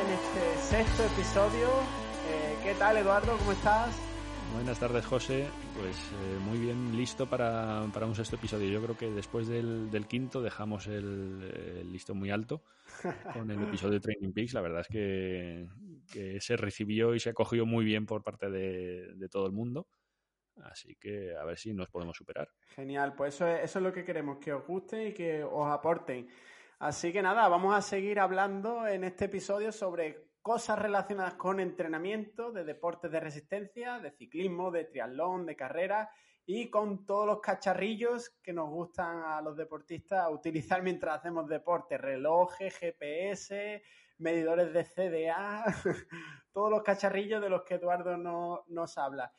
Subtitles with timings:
[0.00, 1.68] en este sexto episodio.
[2.28, 3.36] Eh, ¿Qué tal Eduardo?
[3.36, 3.94] ¿Cómo estás?
[4.54, 5.46] Buenas tardes José,
[5.76, 8.70] pues eh, muy bien, listo para, para, un sexto episodio.
[8.70, 12.62] Yo creo que después del, del quinto dejamos el, el, listo muy alto
[13.34, 14.54] con el episodio de Training Peaks.
[14.54, 15.68] La verdad es que,
[16.10, 19.86] que se recibió y se acogió muy bien por parte de, de todo el mundo.
[20.62, 22.48] Así que a ver si nos podemos superar.
[22.74, 25.70] Genial, pues eso es, eso es lo que queremos, que os guste y que os
[25.70, 26.26] aporten.
[26.80, 32.52] Así que nada, vamos a seguir hablando en este episodio sobre cosas relacionadas con entrenamiento
[32.52, 36.10] de deportes de resistencia, de ciclismo, de triatlón, de carrera
[36.46, 41.98] y con todos los cacharrillos que nos gustan a los deportistas utilizar mientras hacemos deporte,
[41.98, 43.82] relojes, GPS,
[44.16, 45.66] medidores de CDA,
[46.50, 49.30] todos los cacharrillos de los que Eduardo no, nos habla.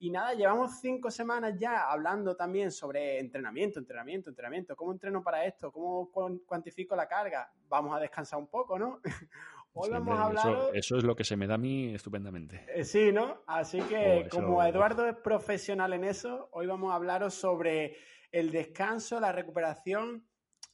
[0.00, 4.76] Y nada, llevamos cinco semanas ya hablando también sobre entrenamiento, entrenamiento, entrenamiento.
[4.76, 5.72] ¿Cómo entreno para esto?
[5.72, 6.10] ¿Cómo
[6.46, 7.50] cuantifico la carga?
[7.68, 9.00] Vamos a descansar un poco, ¿no?
[9.72, 10.46] Hoy sí, vamos a hablar.
[10.46, 12.64] Eso, eso, es lo que se me da a mí estupendamente.
[12.74, 13.42] Eh, sí, ¿no?
[13.46, 17.96] Así que, oh, como Eduardo es profesional en eso, hoy vamos a hablaros sobre
[18.30, 20.26] el descanso, la recuperación.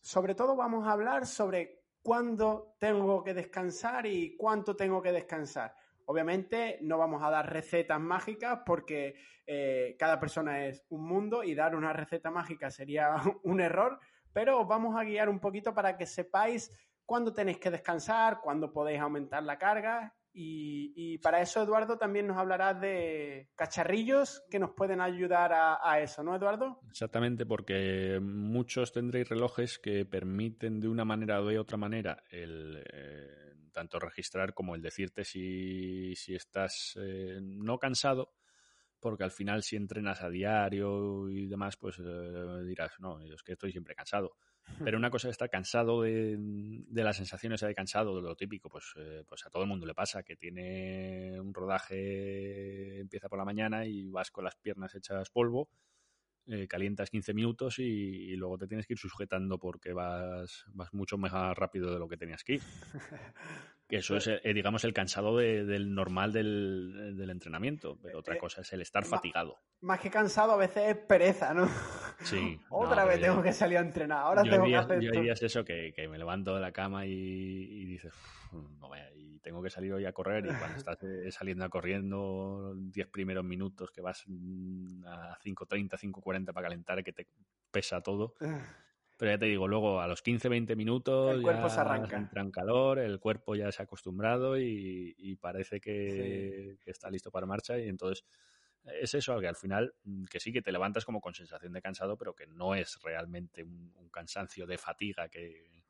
[0.03, 5.75] Sobre todo, vamos a hablar sobre cuándo tengo que descansar y cuánto tengo que descansar.
[6.07, 9.15] Obviamente no vamos a dar recetas mágicas porque
[9.47, 13.99] eh, cada persona es un mundo y dar una receta mágica sería un error,
[14.33, 16.71] pero os vamos a guiar un poquito para que sepáis
[17.07, 22.37] cuándo tenéis que descansar, cuándo podéis aumentar la carga y, para eso Eduardo también nos
[22.37, 26.81] hablará de cacharrillos que nos pueden ayudar a, a, eso, ¿no Eduardo?
[26.91, 32.83] Exactamente, porque muchos tendréis relojes que permiten de una manera o de otra manera el...
[32.93, 33.44] Eh,
[33.75, 38.33] tanto registrar como el decirte si, si estás eh, no cansado,
[39.01, 43.53] porque al final si entrenas a diario y demás, pues eh, dirás, no, es que
[43.53, 44.39] estoy siempre cansado.
[44.83, 48.71] Pero una cosa es estar cansado de, de las sensaciones de cansado, de lo típico,
[48.71, 53.39] pues, eh, pues a todo el mundo le pasa, que tiene un rodaje, empieza por
[53.39, 55.69] la mañana y vas con las piernas hechas polvo,
[56.47, 60.93] eh, calientas 15 minutos y, y, luego te tienes que ir sujetando porque vas, vas
[60.93, 62.63] mucho más rápido de lo que tenías que ir.
[63.89, 68.39] que eso es, eh, digamos, el cansado de, del normal del, del, entrenamiento, pero otra
[68.39, 69.59] cosa es el estar fatigado.
[69.81, 71.69] Más que cansado, a veces es pereza, ¿no?
[72.21, 72.59] Sí.
[72.71, 75.09] Otra no, vez tengo que salir a entrenar, ahora yo tengo días, que hacer Yo
[75.09, 75.19] esto.
[75.19, 78.13] hay días eso que, que, me levanto de la cama y, y dices,
[78.53, 81.69] no vaya, y tengo que salir hoy a correr y cuando estás eh, saliendo a
[81.69, 87.29] corriendo 10 primeros minutos que vas mm, a 5.30, 5.40 para calentar, que te
[87.71, 88.35] pesa todo.
[89.17, 92.17] Pero ya te digo, luego a los 15, 20 minutos El cuerpo ya se arranca.
[92.17, 97.11] entra en calor, el cuerpo ya se ha acostumbrado y, y parece que, que, está
[97.11, 98.25] listo para marcha y entonces
[98.85, 101.83] es eso, que al final mm, que sí que te levantas como con sensación de
[101.83, 105.85] cansado, pero que no es realmente un, un cansancio de fatiga que...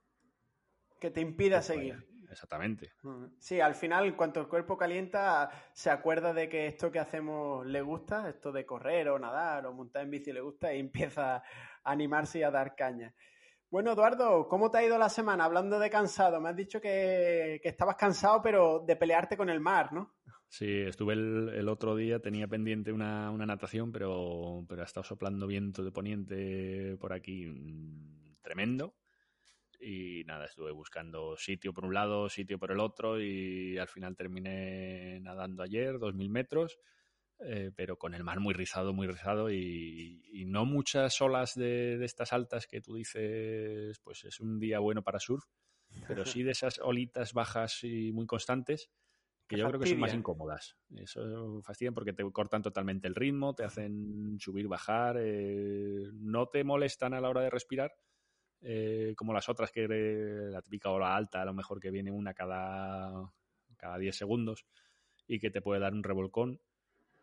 [0.99, 2.05] Que te impida seguir.
[2.35, 2.93] Exactamente.
[3.39, 7.65] Sí, al final, en cuanto el cuerpo calienta, se acuerda de que esto que hacemos
[7.65, 11.37] le gusta, esto de correr o nadar o montar en bici le gusta y empieza
[11.37, 11.43] a
[11.85, 13.15] animarse y a dar caña.
[13.71, 15.45] Bueno, Eduardo, ¿cómo te ha ido la semana?
[15.45, 19.61] Hablando de cansado, me has dicho que, que estabas cansado, pero de pelearte con el
[19.61, 20.17] mar, ¿no?
[20.49, 25.05] Sí, estuve el, el otro día, tenía pendiente una, una, natación, pero, pero ha estado
[25.05, 28.95] soplando viento de poniente por aquí mmm, tremendo.
[29.81, 34.17] Y nada, estuve buscando sitio por un lado, sitio por el otro y al final
[34.17, 36.79] terminé nadando ayer, 2.000 metros,
[37.41, 41.99] eh, pero con el mar muy rizado, muy rizado y, y no muchas olas de,
[41.99, 45.45] de, estas altas que tú dices, pues es un día bueno para surf,
[46.07, 48.91] pero sí de esas olitas bajas y muy constantes
[49.47, 50.77] que yo creo que son más incómodas.
[50.97, 56.65] Eso fastidia porque te cortan totalmente el ritmo, te hacen subir, bajar, eh, no te
[56.65, 57.95] molestan a la hora de respirar,
[58.63, 62.35] eh, como las otras que la típica ola alta, a lo mejor que viene una
[62.35, 63.31] cada,
[63.77, 64.65] cada 10 segundos
[65.27, 66.61] y que te puede dar un revolcón,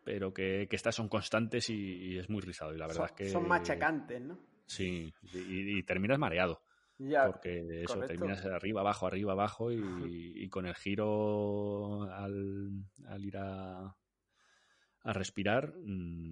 [0.04, 2.74] pero que, que estas son constantes y, y, es muy rizado.
[2.74, 3.30] Y la verdad son, es que.
[3.30, 4.40] Son machacantes, ¿no?
[4.66, 6.64] Sí, y, y terminas mareado.
[6.98, 8.14] Ya, porque eso, correcto.
[8.14, 12.70] terminas arriba, abajo, arriba, abajo y, y con el giro al,
[13.08, 13.96] al ir a,
[15.04, 16.32] a respirar mmm,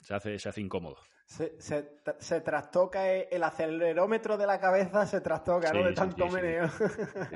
[0.00, 0.96] se, hace, se hace incómodo.
[1.26, 5.84] Se, se, se, trastoca el acelerómetro de la cabeza, se trastoca, sí, ¿no?
[5.84, 6.70] De tanto sí, meneo.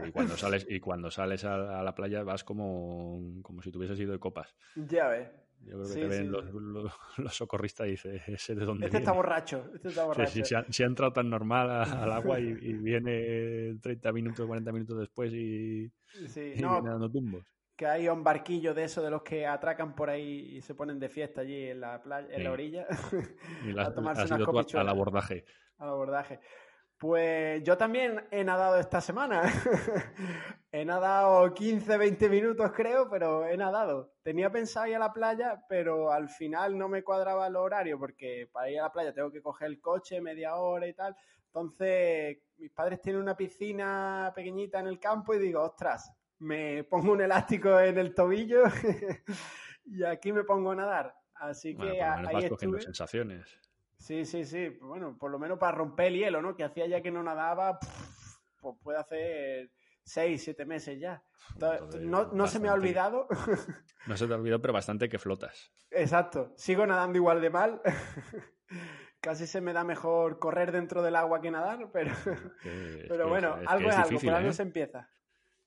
[0.07, 3.99] Y cuando sales, y cuando sales a, a, la playa vas como, como si tuvieses
[3.99, 4.55] ido de copas.
[4.77, 5.29] Ya ves.
[5.65, 8.99] Yo creo que te ven los, los, los, socorristas y dices, ese de dónde Este
[8.99, 9.05] viene?
[9.05, 10.45] está borracho, este está borracho.
[10.45, 14.99] Se, ha, entrado tan normal a, al agua y, y, viene 30 minutos, 40 minutos
[15.01, 17.45] después y, y no, viene dando tumbos.
[17.81, 21.01] Que hay un barquillo de eso de los que atracan por ahí y se ponen
[21.01, 22.43] de fiesta allí en la playa, en sí.
[22.45, 22.87] la orilla.
[23.65, 24.87] Y la, a tomarse unas copichuelas.
[24.87, 25.47] Al abordaje.
[25.79, 26.41] Al abordaje.
[26.99, 29.45] Pues yo también he nadado esta semana.
[30.73, 34.13] he nadado 15, 20 minutos creo, pero he nadado.
[34.23, 38.51] Tenía pensado ir a la playa, pero al final no me cuadraba el horario porque
[38.53, 41.17] para ir a la playa tengo que coger el coche media hora y tal.
[41.47, 47.13] Entonces, mis padres tienen una piscina pequeñita en el campo y digo, ostras, me pongo
[47.13, 48.65] un elástico en el tobillo
[49.85, 51.15] y aquí me pongo a nadar.
[51.35, 52.81] Así que ahí estuve.
[52.81, 53.59] sensaciones.
[53.97, 54.69] Sí, sí, sí.
[54.81, 56.57] Bueno, por lo menos para romper el hielo, ¿no?
[56.57, 57.79] Que hacía ya que no nadaba,
[58.61, 59.71] pues puede hacer
[60.03, 61.23] seis, siete meses ya.
[62.01, 63.29] no, se me ha olvidado.
[64.07, 65.73] no se te ha olvidado, pero bastante que flotas.
[65.91, 66.53] Exacto.
[66.57, 67.83] Sigo nadando igual de mal.
[69.21, 72.15] Casi se me da mejor correr dentro del agua que nadar, pero,
[73.07, 74.55] pero bueno, algo es, algo, por algo ¿eh?
[74.55, 75.11] se empieza.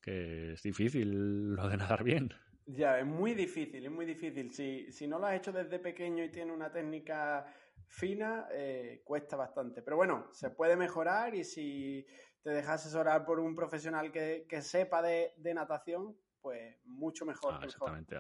[0.04, 2.34] Que es difícil lo de nadar bien.
[2.66, 4.52] Ya, es muy difícil, es muy difícil.
[4.52, 7.46] Si, si no lo has hecho desde pequeño y tienes una técnica
[7.88, 9.82] fina, eh, cuesta bastante.
[9.82, 12.06] Pero bueno, se puede mejorar y si
[12.42, 17.56] te dejas asesorar por un profesional que, sepa de, natación, pues mucho mejor.
[17.56, 18.18] Ah, exactamente,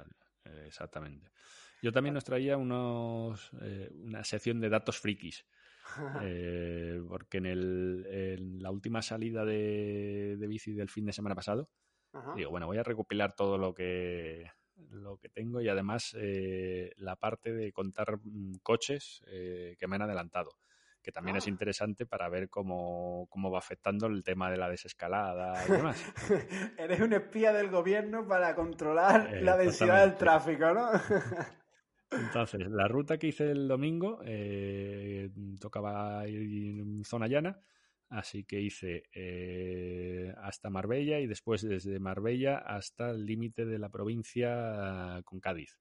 [0.66, 1.30] exactamente.
[1.82, 5.46] Yo también nos traía unos, eh, una sección de datos frikis.
[6.22, 11.36] Eh, porque en, el, en, la última salida de, de, bici del fin de semana
[11.36, 11.70] pasado,
[12.36, 14.52] digo, bueno, voy a recopilar todo lo que
[14.90, 19.96] lo que tengo y además eh, la parte de contar mm, coches eh, que me
[19.96, 20.58] han adelantado,
[21.02, 21.50] que también es ah.
[21.50, 26.04] interesante para ver cómo, va afectando el tema de la desescalada y demás.
[26.78, 30.90] Eres un espía del gobierno para controlar la densidad del tráfico, ¿no?
[32.20, 35.30] Entonces, la ruta que hice el domingo eh,
[35.60, 37.62] tocaba ir en zona llana
[38.14, 43.90] Así que hice eh, hasta Marbella y después desde Marbella hasta el límite de la
[43.90, 45.80] provincia con Cádiz.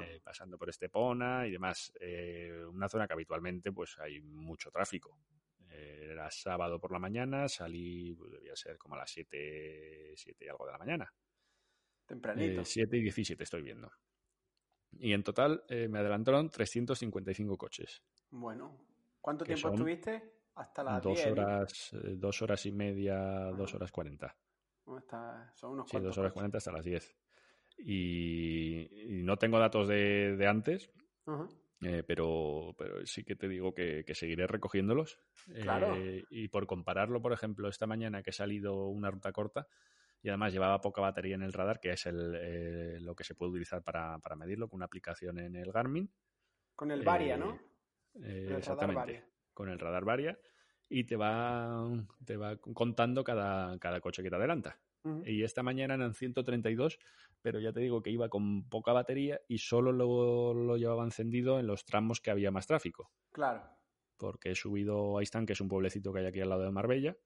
[0.00, 1.92] Eh, pasando por Estepona y demás.
[2.00, 5.16] Eh, una zona que habitualmente pues hay mucho tráfico.
[5.70, 10.48] era sábado por la mañana, salí, pues, debía ser como a las 7, 7 y
[10.48, 11.14] algo de la mañana.
[12.04, 12.64] Tempranito.
[12.64, 13.92] 7 y 17 estoy viendo.
[14.98, 18.02] Y en total me adelantaron 355 coches.
[18.30, 18.76] Bueno,
[19.20, 20.34] ¿cuánto tiempo estuviste?
[20.56, 24.36] Hasta las dos horas, eh, dos horas y media, dos horas cuarenta.
[25.54, 27.16] son unos sí, dos horas cuarenta hasta las diez.
[27.78, 28.88] Y,
[29.24, 30.92] no tengo datos de, antes,
[31.80, 35.18] eh, pero, pero sí que te digo que, seguiré recogiéndolos.
[35.62, 35.96] Claro.
[35.96, 39.66] Eh, y por compararlo, por ejemplo, esta mañana que he salido una ruta corta
[40.24, 43.50] y además llevaba poca batería en el radar, que es el, lo que se puede
[43.50, 46.10] utilizar para, medirlo con una aplicación en el Garmin.
[46.74, 47.60] Con el Varia, ¿no?
[48.14, 49.22] exactamente
[49.54, 50.38] con el radar varia
[50.88, 51.88] y te va,
[52.24, 54.78] te va contando cada, cada coche que te adelanta.
[55.26, 56.98] Y esta mañana eran 132,
[57.42, 61.60] pero ya te digo que iba con poca batería y solo lo, lo llevaba encendido
[61.60, 63.10] en los tramos que había más tráfico.
[63.30, 63.62] Claro
[64.16, 66.70] porque he subido a Istán, que es un pueblecito que hay aquí al lado de
[66.70, 67.16] Marbella,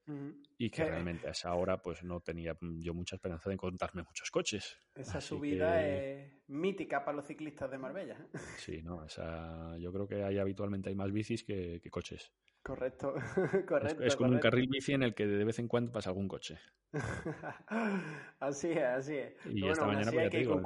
[0.57, 4.31] y que realmente a esa hora pues no tenía yo mucha esperanza de encontrarme muchos
[4.31, 4.77] coches.
[4.95, 8.17] Esa subida es mítica para los ciclistas de Marbella.
[8.19, 8.27] ¿eh?
[8.57, 12.31] Sí, no, esa, yo creo que hay habitualmente hay más bicis que, coches.
[12.61, 13.13] Correcto,
[13.67, 14.03] correcto.
[14.03, 16.57] Es, como un carril bici en el que de vez en cuando pasa algún coche.
[18.39, 19.33] así es, así es.
[19.45, 20.61] Y esta mañana, pues, te digo,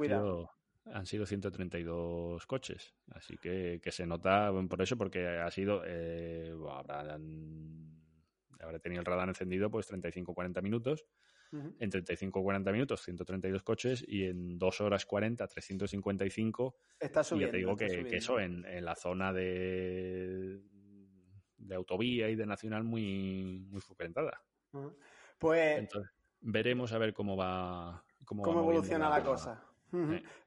[0.86, 2.94] han sido 132 coches.
[3.12, 5.84] Así que, se nota por eso, porque ha sido.
[5.86, 7.18] Eh, habrá,
[8.82, 11.06] tenido el radar encendido pues 35-40 minutos.
[11.52, 14.04] En 35-40 minutos, 132 coches.
[14.08, 16.76] Y en 2 horas 40, 355.
[17.00, 17.46] Está subiendo.
[17.46, 20.64] Y ya te digo que, eso en, la zona de,
[21.58, 24.42] de autovía y de nacional muy, muy frecuentada.
[25.38, 25.88] Pues.
[26.42, 28.04] veremos a ver cómo va.
[28.26, 29.64] Cómo, evoluciona la cosa.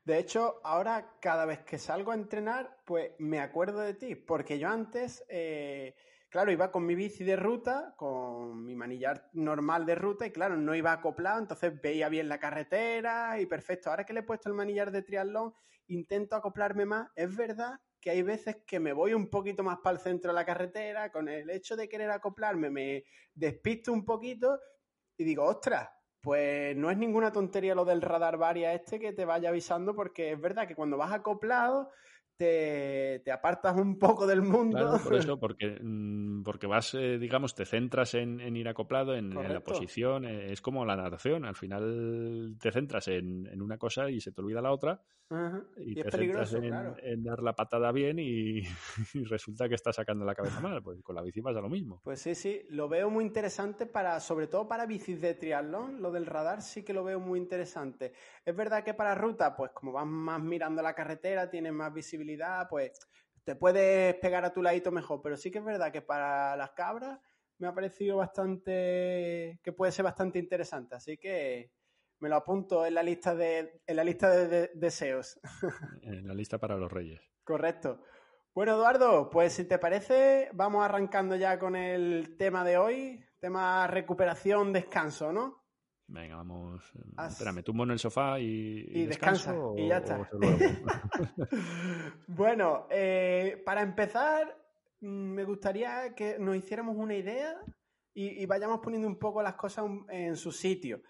[0.04, 4.58] De hecho, ahora cada vez que salgo a entrenar, pues me acuerdo de ti, porque
[4.58, 5.94] yo antes, eh,
[6.28, 10.56] claro, iba con mi bici de ruta, con mi manillar normal de ruta, y claro,
[10.56, 13.90] no iba acoplado, entonces veía bien la carretera y perfecto.
[13.90, 15.54] Ahora que le he puesto el manillar de triatlón,
[15.86, 17.08] intento acoplarme más.
[17.14, 20.34] Es verdad que hay veces que me voy un poquito más para el centro de
[20.34, 24.58] la carretera, con el hecho de querer acoplarme, me despisto un poquito
[25.16, 25.88] y digo, ostras,
[26.26, 30.32] pues no es ninguna tontería lo del radar varia este que te vaya avisando, porque
[30.32, 31.92] es verdad que cuando vas acoplado
[32.36, 34.78] te, apartas un poco del mundo.
[34.78, 39.30] Claro, por eso, porque, mm, porque vas, eh, digamos, te centras en, ir acoplado, en,
[39.34, 44.10] la posición, eh, es como la natación, al final te centras en, en, una cosa
[44.10, 45.02] y se te olvida la otra,
[45.76, 48.62] y, te centras en, dar la patada bien y,
[49.24, 52.00] resulta que estás sacando la cabeza mal, pues con la bici pasa lo mismo.
[52.04, 56.12] Pues sí, sí, lo veo muy interesante para, sobre todo para bicis de triatlón, lo
[56.12, 58.12] del radar sí que lo veo muy interesante.
[58.44, 62.25] Es verdad que para ruta, pues como vas más mirando la carretera, tienes más visibilidad,
[62.68, 62.98] pues
[63.44, 66.72] te puedes pegar a tu ladito mejor, pero sí que es verdad que para las
[66.72, 67.20] cabras
[67.58, 71.70] me ha parecido bastante, que puede ser bastante interesante, así que
[72.18, 75.38] me lo apunto en la lista de, en la lista de deseos.
[76.02, 77.20] En la lista para los reyes.
[77.44, 78.02] Correcto.
[78.54, 83.86] Bueno, Eduardo, pues si te parece, vamos arrancando ya con el tema de hoy, tema
[83.86, 85.65] recuperación, descanso, ¿no?
[86.08, 86.92] Venga, vamos.
[87.28, 89.54] Espera, me tumbo en el sofá y, y, descansa.
[89.76, 90.28] y ya está.
[92.28, 94.56] bueno, eh, para empezar,
[95.00, 97.56] mm, me gustaría que nos hiciéramos una idea
[98.14, 101.02] y, y, vayamos poniendo un poco las cosas en su sitio.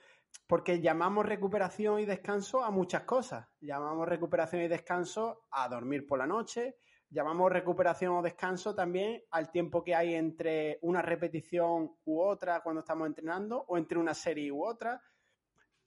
[0.46, 3.46] Porque llamamos recuperación y descanso a muchas cosas.
[3.60, 6.76] Llamamos recuperación y descanso a dormir por la noche,
[7.08, 12.80] Llamamos recuperación o descanso también al tiempo que hay entre una repetición u otra cuando
[12.80, 15.00] estamos entrenando o entre una serie u otra.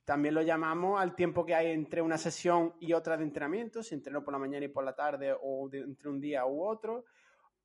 [0.05, 3.93] También lo llamamos al tiempo que hay entre una sesión y otra de entrenamiento, si
[3.95, 7.05] entreno por la mañana y por la tarde o entre un día u otro.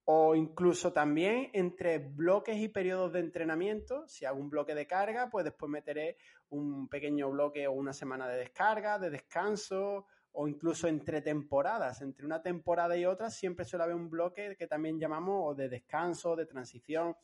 [0.05, 4.07] O incluso también entre bloques y periodos de entrenamiento.
[4.09, 6.19] Si hago un bloque de carga, pues después meteré
[6.51, 12.27] un pequeño bloque o una semana de descarga, de descanso, o incluso entre temporadas, entre
[12.27, 16.47] una temporada y otra, siempre suele haber un bloque que también llamamos de descanso, de
[16.47, 17.17] transición.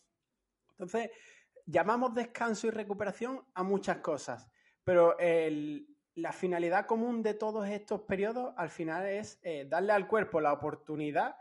[0.71, 1.11] Entonces,
[1.67, 4.49] llamamos descanso y recuperación a muchas cosas,
[4.85, 5.17] pero
[6.15, 10.53] la finalidad común de todos estos periodos al final es eh, darle al cuerpo la
[10.53, 11.37] oportunidad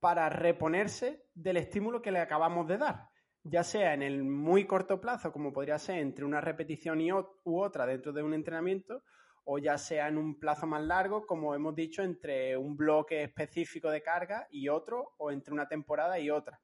[0.00, 3.08] para reponerse del estímulo que le acabamos de dar,
[3.44, 7.24] ya sea en el muy corto plazo, como podría ser entre una repetición y u
[7.44, 9.04] otra dentro de un entrenamiento,
[9.44, 13.90] o ya sea en un plazo más largo, como hemos dicho, entre un bloque específico
[13.90, 16.60] de carga y otro, o entre una temporada y otra.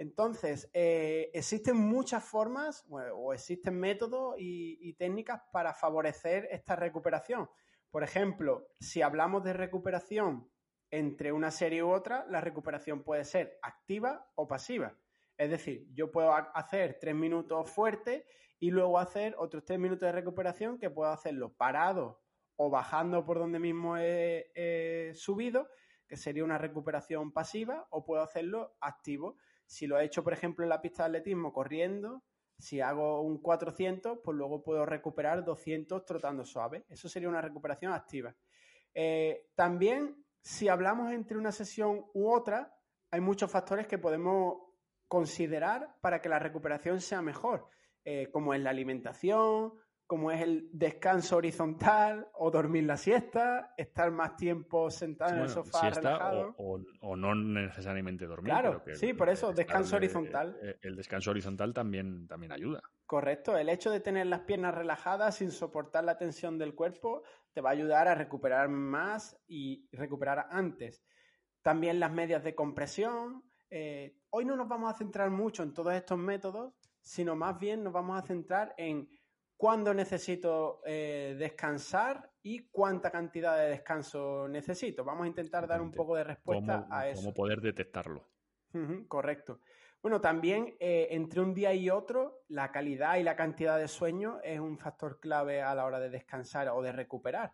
[0.00, 7.50] Entonces, eh, existen muchas formas o existen métodos y, técnicas para favorecer esta recuperación.
[7.90, 10.50] Por ejemplo, si hablamos de recuperación
[10.90, 14.96] entre una serie u otra, la recuperación puede ser activa o pasiva.
[15.36, 18.24] Es decir, yo puedo hacer tres minutos fuertes
[18.60, 22.20] y luego hacer otros tres minutos de recuperación que puedo hacerlo parado
[22.56, 25.68] o bajando por donde mismo he, subido,
[26.06, 29.38] que sería una recuperación pasiva, o puedo hacerlo activo.
[29.64, 32.22] Si lo he hecho, por ejemplo, en la pista de atletismo corriendo,
[32.58, 36.84] si hago un 400, pues luego puedo recuperar 200 trotando suave.
[36.90, 38.36] Eso sería una recuperación activa.
[38.92, 42.76] Eh, también, si hablamos entre una sesión u otra,
[43.10, 44.58] hay muchos factores que podemos
[45.08, 47.70] considerar para que la recuperación sea mejor.
[48.04, 49.74] Eh, como es la alimentación,
[50.10, 55.48] como es el descanso horizontal o dormir la siesta, estar más tiempo sentado en el
[55.48, 56.52] sofá relajado.
[56.56, 58.52] O, no necesariamente dormir.
[58.52, 60.58] Claro, sí, por eso, descanso horizontal.
[60.62, 62.82] Eh, el, descanso horizontal también, también ayuda.
[63.06, 67.60] Correcto, el hecho de tener las piernas relajadas sin soportar la tensión del cuerpo te
[67.60, 71.04] va a ayudar a recuperar más y recuperar antes.
[71.62, 73.44] También las medias de compresión.
[73.70, 77.82] Eh, hoy no nos vamos a centrar mucho en todos estos métodos, sino más bien
[77.82, 79.08] nos vamos a centrar en
[79.56, 85.04] cuándo necesito eh, descansar y cuánta cantidad de descanso necesito.
[85.04, 87.20] Vamos a intentar dar un poco de respuesta a eso.
[87.20, 88.26] Cómo poder detectarlo.
[89.06, 89.60] correcto.
[90.02, 94.40] Bueno, también eh, entre un día y otro, la calidad y la cantidad de sueño
[94.42, 97.52] es un factor clave a la hora de descansar o de recuperar.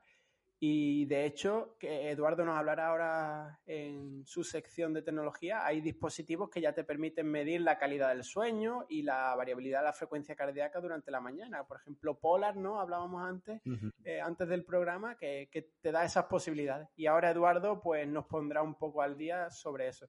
[0.58, 6.48] Y de hecho, que Eduardo nos hablará ahora en su sección de tecnología, hay dispositivos
[6.48, 10.34] que ya te permiten medir la calidad del sueño y la variabilidad de la frecuencia
[10.34, 11.64] cardíaca durante la mañana.
[11.64, 12.80] Por ejemplo, Polar, ¿no?
[12.80, 13.60] Hablábamos antes,
[14.04, 16.88] eh, antes del programa, que, que, te da esas posibilidades.
[16.96, 20.08] Y ahora Eduardo, pues nos pondrá un poco al día sobre eso.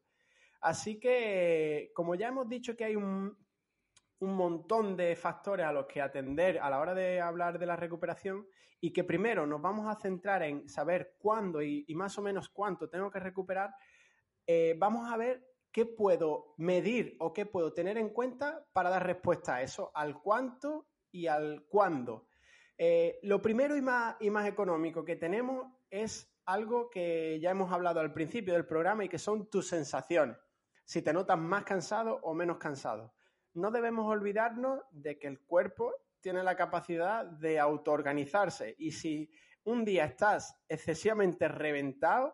[0.62, 3.38] Así que, como ya hemos dicho que hay un,
[4.20, 7.76] un montón de factores a los que atender a la hora de hablar de la
[7.76, 8.48] recuperación
[8.80, 12.90] y que primero nos vamos a centrar en saber cuándo y, más o menos cuánto
[12.90, 13.74] tengo que recuperar,
[14.46, 19.06] eh, vamos a ver qué puedo medir o qué puedo tener en cuenta para dar
[19.06, 22.28] respuesta a eso, al cuánto y al cuándo.
[22.78, 27.72] Eh, lo primero y más, y más económico que tenemos es algo que ya hemos
[27.72, 30.38] hablado al principio del programa y que son tus sensaciones.
[30.86, 33.17] Si te notas más cansado o menos cansado
[33.58, 39.32] no debemos olvidarnos de que el cuerpo tiene la capacidad de autoorganizarse y si
[39.64, 42.34] un día estás excesivamente reventado,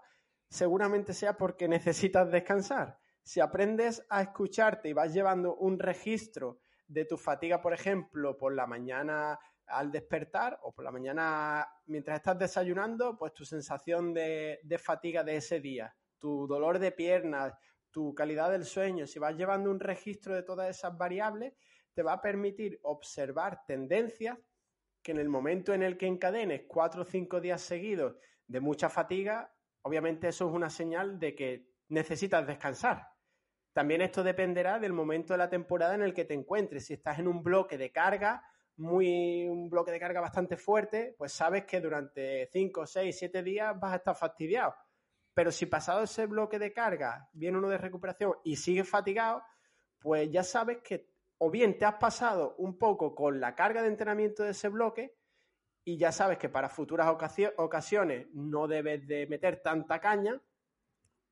[0.49, 2.99] seguramente sea porque necesitas descansar.
[3.23, 8.53] Si aprendes a escucharte y vas llevando un registro de tu fatiga, por ejemplo, por
[8.53, 14.59] la mañana al despertar o por la mañana mientras estás desayunando, pues tu sensación de,
[14.77, 17.53] fatiga de ese día, tu dolor de piernas,
[17.93, 21.53] tu calidad del sueño, si vas llevando un registro de todas esas variables,
[21.93, 24.37] te va a permitir observar tendencias
[25.01, 28.15] que en el momento en el que encadenes cuatro o cinco días seguidos
[28.47, 33.07] de mucha fatiga, obviamente eso es una señal de que necesitas descansar.
[33.73, 36.85] También esto dependerá del momento de la temporada en el que te encuentres.
[36.85, 38.43] Si estás en un bloque de carga,
[38.77, 43.79] muy un bloque de carga bastante fuerte, pues sabes que durante 5, 6, 7 días
[43.79, 44.73] vas a estar fastidiado.
[45.33, 49.43] Pero si pasado ese bloque de carga viene uno de recuperación y sigues fatigado,
[49.99, 53.89] pues ya sabes que o bien te has pasado un poco con la carga de
[53.89, 55.15] entrenamiento de ese bloque
[55.83, 57.13] y ya sabes que para futuras
[57.57, 60.41] ocasiones no debes de meter tanta caña,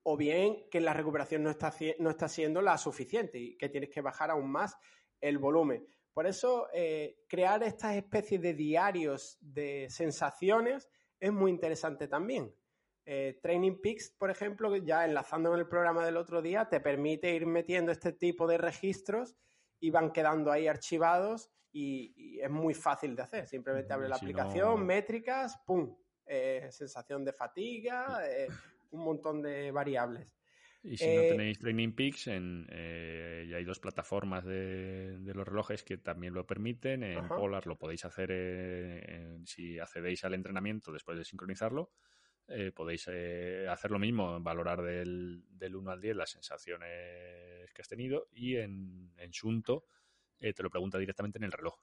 [0.04, 3.90] o bien que la recuperación no está, no está siendo la suficiente y que tienes
[3.90, 4.76] que bajar aún más
[5.20, 5.86] el volumen.
[6.12, 12.52] Por eso, eh, crear estas especies de diarios de sensaciones es muy interesante también.
[13.04, 17.34] Eh, Training Peaks, por ejemplo, ya enlazando en el programa del otro día, te permite
[17.34, 19.36] ir metiendo este tipo de registros
[19.80, 23.46] y van quedando ahí archivados y, es muy fácil de hacer.
[23.48, 25.96] Simplemente abre la aplicación, métricas, ¡pum!
[26.26, 28.20] Eh, sensación de fatiga,
[28.90, 30.28] un montón de variables.
[30.84, 35.46] Y si no eh, tenéis Training Peaks, en, eh, ya hay dos plataformas de, los
[35.46, 37.04] relojes que también lo permiten.
[37.04, 41.92] En Polar lo podéis hacer eh, si accedéis al entrenamiento después de sincronizarlo.
[42.74, 48.28] Podéis hacer lo mismo, valorar del, del 1 al 10 las sensaciones que has tenido
[48.32, 49.86] y en, en Sunto
[50.38, 51.78] te lo pregunta directamente en el reloj.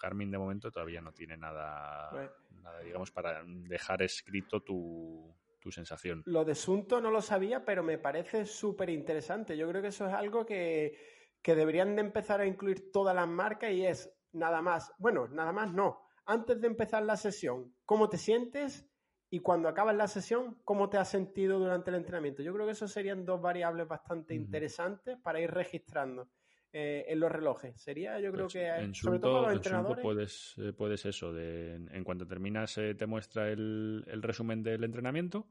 [0.00, 2.10] Garmin de momento todavía no tiene nada,
[2.50, 6.22] nada digamos, para dejar escrito tu, tu sensación.
[6.26, 9.56] Lo de Sunto no lo sabía, pero me parece súper interesante.
[9.56, 10.96] Yo creo que eso es algo que,
[11.42, 15.52] que deberían de empezar a incluir todas las marcas y es nada más, bueno, nada
[15.52, 16.06] más no.
[16.26, 18.87] Antes de empezar la sesión, ¿cómo te sientes?
[19.30, 22.42] Y cuando acabas la sesión, ¿cómo te has sentido durante el entrenamiento?
[22.42, 26.28] Yo creo que eso serían dos variables bastante interesantes para ir registrando.
[26.70, 27.80] Eh, en los relojes.
[27.80, 30.02] Sería, yo creo pues que, en sobre todo para los entrenadores.
[30.02, 34.84] puedes, eh, puedes eso, de, en, cuanto terminas, eh, te muestra el, el, resumen del
[34.84, 35.48] entrenamiento.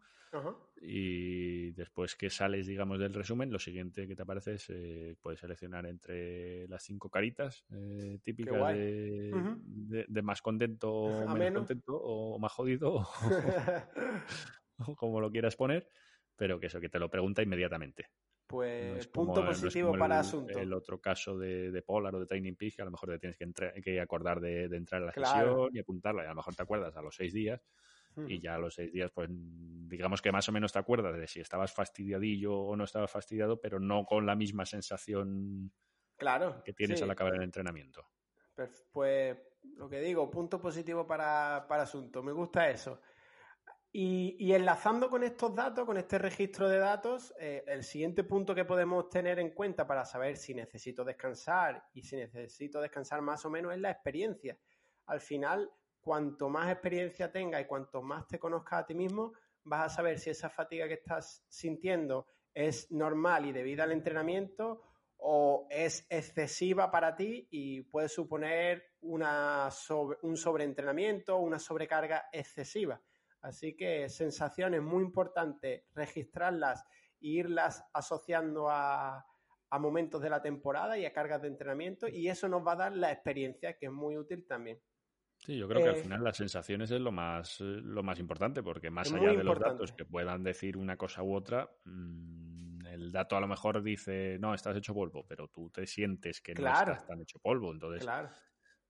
[0.81, 5.85] Y después que sales, digamos, del resumen, lo siguiente que te aparece es puedes seleccionar
[5.85, 7.65] entre las cinco caritas
[8.23, 13.07] típicas de, de, más contento o menos, contento o más jodido,
[14.87, 15.87] o como lo quieras poner,
[16.35, 18.09] pero que eso, que te lo pregunta inmediatamente.
[18.47, 20.57] Pues punto positivo para el, asunto.
[20.57, 23.19] El otro caso de, de, Polar o de Training Peaks, que a lo mejor te
[23.19, 26.55] tienes que, que acordar de, entrar a la sesión y apuntarla, y a lo mejor
[26.55, 27.61] te acuerdas a los seis días,
[28.27, 31.27] y ya a los seis días, pues digamos que más o menos te acuerdas de
[31.27, 35.71] si estabas fastidiadillo o no estabas fastidiado, pero no con la misma sensación
[36.17, 38.07] claro, que tienes al acabar el entrenamiento.
[38.91, 39.37] Pues
[39.75, 42.23] lo que digo, punto positivo para, para asunto.
[42.23, 43.01] Me gusta eso.
[43.91, 48.65] Y, enlazando con estos datos, con este registro de datos, eh, el siguiente punto que
[48.65, 53.49] podemos tener en cuenta para saber si necesito descansar y si necesito descansar más o
[53.49, 54.57] menos es la experiencia.
[55.07, 59.33] Al final, cuanto más experiencia tengas y cuanto más te conozcas a ti mismo,
[59.63, 64.81] vas a saber si esa fatiga que estás sintiendo es normal y debida al entrenamiento
[65.17, 69.69] o es excesiva para ti y puede suponer una
[70.21, 73.01] un sobreentrenamiento o una sobrecarga excesiva.
[73.41, 76.83] Así que sensaciones muy importantes, registrarlas
[77.21, 79.25] e irlas asociando a,
[79.79, 82.95] momentos de la temporada y a cargas de entrenamiento y eso nos va a dar
[82.95, 84.81] la experiencia que es muy útil también.
[85.47, 88.61] Sí, yo creo que al eh, final las sensaciones es lo más, lo más importante,
[88.61, 93.13] porque más allá de los datos que puedan decir una cosa u otra, mm, el
[93.13, 96.67] dato a lo mejor dice, no, estás hecho polvo, pero tú te sientes que no
[96.67, 97.71] estás tan hecho polvo.
[97.71, 98.05] Entonces,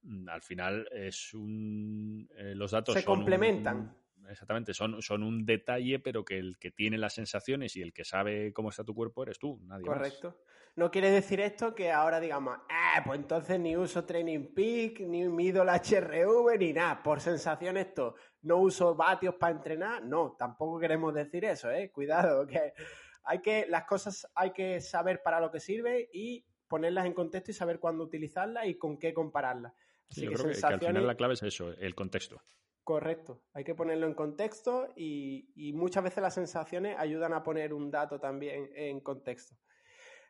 [0.02, 2.28] mm, al final es un...
[2.36, 3.96] Eh, los datos se complementan.
[4.28, 8.04] exactamente, son, son un detalle, pero que el que tiene las sensaciones y el que
[8.04, 10.42] sabe cómo está tu cuerpo eres tú, nadie Correcto.
[10.78, 15.28] No quiere decir esto que ahora digamos, ah, pues entonces ni uso Training Peak, ni
[15.28, 17.02] mido la HRV, ni nada.
[17.02, 18.14] Por sensación esto,
[18.44, 20.06] no uso vatios para entrenar.
[20.06, 21.92] No, tampoco queremos decir eso, ¿eh?
[21.92, 22.74] Cuidado, que
[23.24, 27.50] hay que, las cosas hay que saber para lo que sirve y ponerlas en contexto
[27.50, 29.74] y saber cuándo utilizarlas y con qué compararlas.
[30.10, 32.40] yo creo que al final la clave es eso, el contexto.
[32.84, 37.90] Correcto, hay que ponerlo en contexto y, muchas veces las sensaciones ayudan a poner un
[37.90, 39.56] dato también en contexto.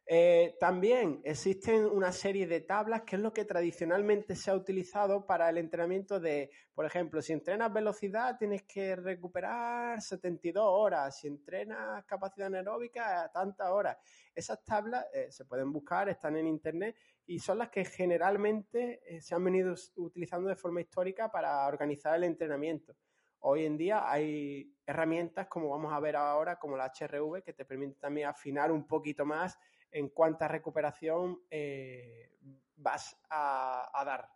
[0.09, 5.25] Eh, también existen una serie de tablas que es lo que tradicionalmente se ha utilizado
[5.25, 11.27] para el entrenamiento de, por ejemplo, si entrenas velocidad tienes que recuperar 72 horas, si
[11.27, 13.97] entrenas capacidad anaeróbica tantas horas.
[14.33, 19.19] Esas tablas eh, se pueden buscar, están en internet y son las que generalmente eh,
[19.19, 22.95] se han venido utilizando de forma histórica para organizar el entrenamiento.
[23.39, 27.65] Hoy en día hay herramientas como vamos a ver ahora, como la HRV, que te
[27.65, 29.59] permite también afinar un poquito más
[29.91, 32.31] en cuánta recuperación eh,
[32.75, 34.29] vas a, dar.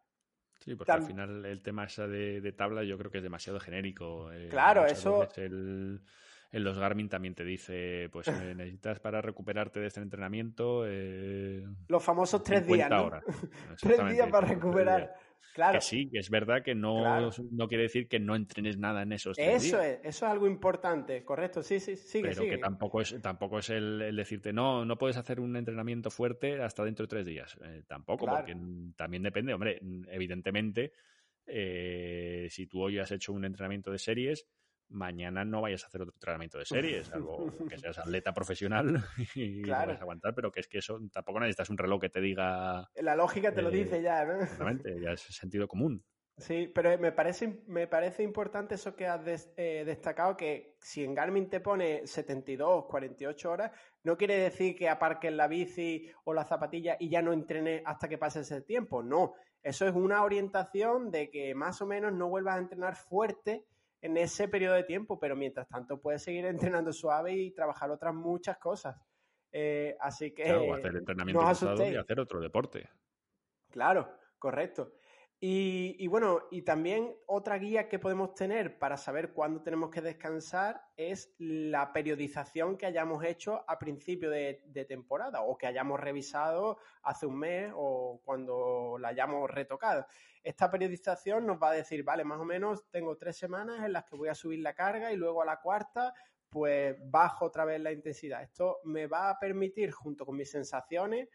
[0.59, 4.31] Sí, porque al final el tema esa de, tabla yo creo que es demasiado genérico.
[4.31, 5.27] Eh, claro, eso...
[5.35, 6.01] El,
[6.51, 10.83] en los Garmin también te dice, pues necesitas para recuperarte de este entrenamiento.
[10.85, 12.89] Eh, los famosos tres días.
[12.89, 13.09] ¿no?
[13.81, 15.13] tres días para recuperar.
[15.53, 15.79] Claro.
[15.79, 19.11] Que sí, que es verdad que no, no quiere decir que no entrenes nada en
[19.11, 23.01] esos tres Eso es, eso es algo importante, correcto, sí, sí, sigue, Pero que tampoco
[23.01, 27.09] es, tampoco es el, decirte, no, no puedes hacer un entrenamiento fuerte hasta dentro de
[27.09, 27.57] tres días.
[27.63, 28.55] Eh, tampoco, porque
[28.95, 30.93] también depende, hombre, evidentemente,
[31.45, 34.47] eh, si tú hoy has hecho un entrenamiento de series,
[34.91, 39.03] mañana no vayas a hacer otro entrenamiento de series, algo que seas atleta profesional
[39.35, 39.93] y claro.
[39.93, 42.89] a aguantar, pero que es que eso tampoco necesitas un reloj que te diga.
[42.95, 44.41] La lógica te lo eh, dice ya, ¿no?
[44.41, 46.03] Exactamente, ya es sentido común.
[46.37, 51.13] Sí, pero me parece, me parece importante eso que has eh, destacado, que si en
[51.13, 53.71] Garmin te pone 72, 48 horas,
[54.03, 58.07] no quiere decir que aparques la bici o la zapatilla y ya no entrenes hasta
[58.07, 59.03] que pase ese tiempo.
[59.03, 63.67] No, eso es una orientación de que más o menos no vuelvas a entrenar fuerte
[64.01, 68.13] en ese periodo de tiempo, pero mientras tanto puedes seguir entrenando suave y trabajar otras
[68.13, 68.95] muchas cosas.
[69.51, 70.43] Eh, así que.
[70.43, 72.89] Claro, hacer entrenamiento y hacer otro deporte.
[73.69, 74.93] Claro, correcto.
[75.43, 80.83] Y, bueno, y también otra guía que podemos tener para saber cuándo tenemos que descansar
[80.95, 87.25] es la periodización que hayamos hecho a principio de, temporada o que hayamos revisado hace
[87.25, 90.05] un mes o cuando la hayamos retocado.
[90.43, 94.05] Esta periodización nos va a decir, vale, más o menos tengo tres semanas en las
[94.05, 96.13] que voy a subir la carga y luego a la cuarta
[96.51, 98.43] pues bajo otra vez la intensidad.
[98.43, 101.29] Esto me va a permitir, junto con mis sensaciones,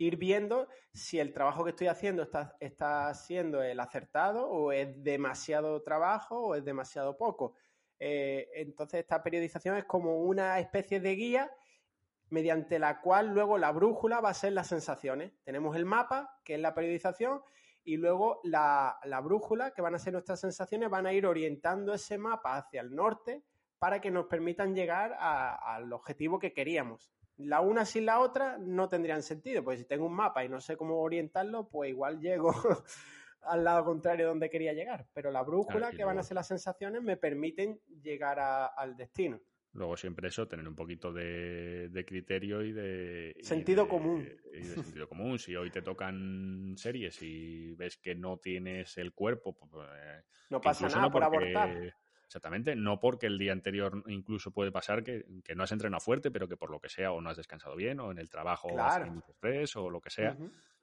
[0.00, 5.02] ir viendo si el trabajo que estoy haciendo está, está siendo el acertado o es
[5.04, 7.54] demasiado trabajo o es demasiado poco.
[7.98, 11.50] Eh, entonces esta periodización es como una especie de guía
[12.30, 15.32] mediante la cual luego la brújula va a ser las sensaciones.
[15.44, 17.42] Tenemos el mapa, que es la periodización,
[17.84, 22.16] y luego la, brújula, que van a ser nuestras sensaciones, van a ir orientando ese
[22.16, 23.44] mapa hacia el norte
[23.78, 28.88] para que nos permitan llegar al objetivo que queríamos la una sin la otra no
[28.88, 32.52] tendrían sentido, pues si tengo un mapa y no sé cómo orientarlo, pues igual llego
[33.42, 35.06] al lado contrario donde quería llegar.
[35.12, 39.40] Pero la brújula, que van a ser las sensaciones, me permiten llegar al destino.
[39.72, 43.36] Luego siempre eso, tener un poquito de, criterio y de...
[43.40, 44.28] Sentido común.
[44.52, 45.38] Y de sentido común.
[45.38, 49.54] Si hoy te tocan series y ves que no tienes el cuerpo...
[49.54, 51.94] Pues, eh, no pasa nada por abortar
[52.30, 55.24] Exactamente, no porque el día anterior incluso puede pasar que,
[55.56, 57.98] no has entrenado fuerte, pero que por lo que sea o no has descansado bien
[57.98, 59.06] o en el trabajo claro.
[59.06, 60.36] has mucho estrés o lo que sea,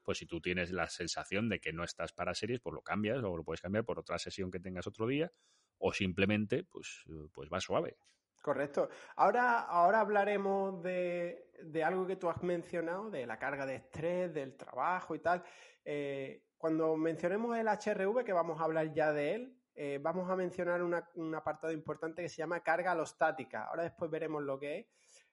[0.03, 3.23] pues si tú tienes la sensación de que no estás para series, pues lo cambias
[3.23, 5.31] o lo puedes cambiar por otra sesión que tengas otro día
[5.77, 7.95] o simplemente pues, pues va suave.
[8.41, 8.89] Correcto.
[9.15, 11.45] Ahora, ahora hablaremos de,
[11.81, 15.45] algo que tú has mencionado, de la carga de estrés, del trabajo y tal.
[15.85, 20.35] Eh, cuando mencionemos el HRV, que vamos a hablar ya de él, eh, vamos a
[20.35, 23.65] mencionar un apartado importante que se llama carga alostática.
[23.65, 24.87] Ahora después veremos lo que es.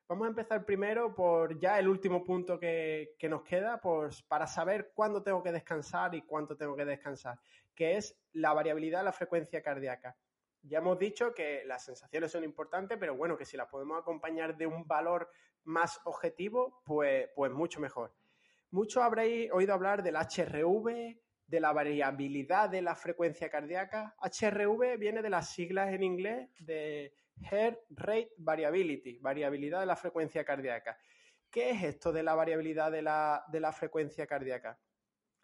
[0.06, 4.92] Vamos a empezar primero por ya el último punto que, nos queda, pues, para saber
[4.94, 7.40] cuándo tengo que descansar y cuánto tengo que descansar,
[7.74, 10.14] que es la variabilidad de la frecuencia cardíaca.
[10.60, 14.58] Ya hemos dicho que las sensaciones son importantes, pero bueno, que si las podemos acompañar
[14.58, 15.30] de un valor
[15.62, 18.12] más objetivo, pues, pues mucho mejor.
[18.72, 24.14] Muchos habréis oído hablar del HRV, de la variabilidad de la frecuencia cardíaca.
[24.20, 27.14] HRV viene de las siglas en inglés de
[27.50, 30.98] Heart Rate Variability, variabilidad de la frecuencia cardíaca.
[31.50, 34.78] ¿Qué es esto de la variabilidad de la, frecuencia cardíaca?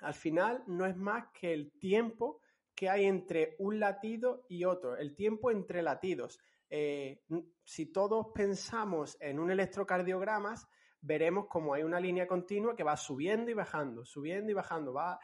[0.00, 2.40] Al final no es más que el tiempo
[2.74, 6.40] que hay entre un latido y otro, el tiempo entre latidos.
[6.70, 7.22] Eh,
[7.62, 10.54] si todos pensamos en un electrocardiograma,
[11.02, 15.18] veremos como hay una línea continua que va subiendo y bajando, subiendo y bajando, va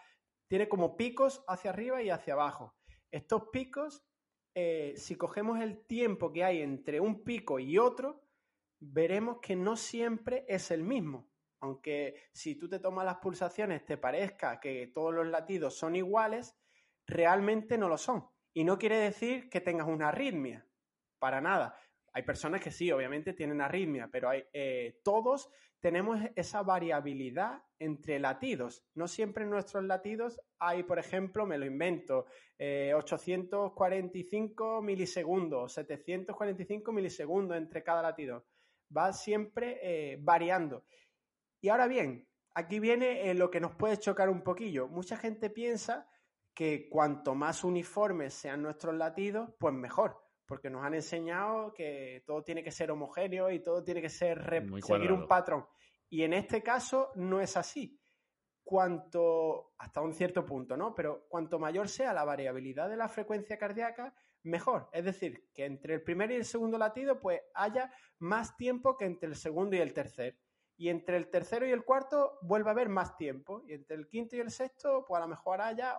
[0.49, 2.75] tiene como picos hacia arriba y hacia abajo.
[3.11, 4.05] Estos picos,
[4.55, 8.23] eh, si cogemos el tiempo que hay entre un pico y otro,
[8.81, 11.31] veremos que no siempre es el mismo.
[11.61, 16.57] Aunque si tú te tomas las pulsaciones te parezca que todos los latidos son iguales,
[17.07, 18.29] realmente no lo son.
[18.53, 20.67] Y no quiere decir que tengas una arritmia,
[21.19, 21.79] para nada.
[22.13, 25.51] Hay personas que sí, obviamente tienen arritmia, pero hay, eh, todos
[25.87, 28.85] tenemos esa variabilidad entre latidos.
[28.97, 32.27] No siempre nuestros latidos hay, por ejemplo, me lo invento,
[32.59, 38.45] 845 eh, milisegundos, 745 milisegundos entre cada latido.
[38.97, 40.83] Va siempre eh, variando.
[41.61, 44.89] Y ahora bien, aquí viene eh, lo que nos puede chocar un poquillo.
[44.89, 46.11] Mucha gente piensa
[46.53, 52.43] que cuanto más uniformes sean nuestros latidos, pues mejor porque nos han enseñado que todo
[52.43, 55.67] tiene que ser homogéneo y todo tiene que ser seguir un patrón.
[56.09, 58.01] Y en este caso no es así.
[58.63, 60.95] Cuanto, hasta un cierto punto, ¿no?
[60.95, 64.89] Pero cuanto mayor sea la variabilidad de la frecuencia cardíaca, mejor.
[64.93, 69.05] Es decir, que entre el primer y el segundo latido, pues haya más tiempo que
[69.05, 70.39] entre el segundo y el tercer.
[70.77, 73.63] Y entre el tercero y el cuarto vuelve a haber más tiempo.
[73.67, 75.99] Y entre el quinto y el sexto, pues a lo mejor haya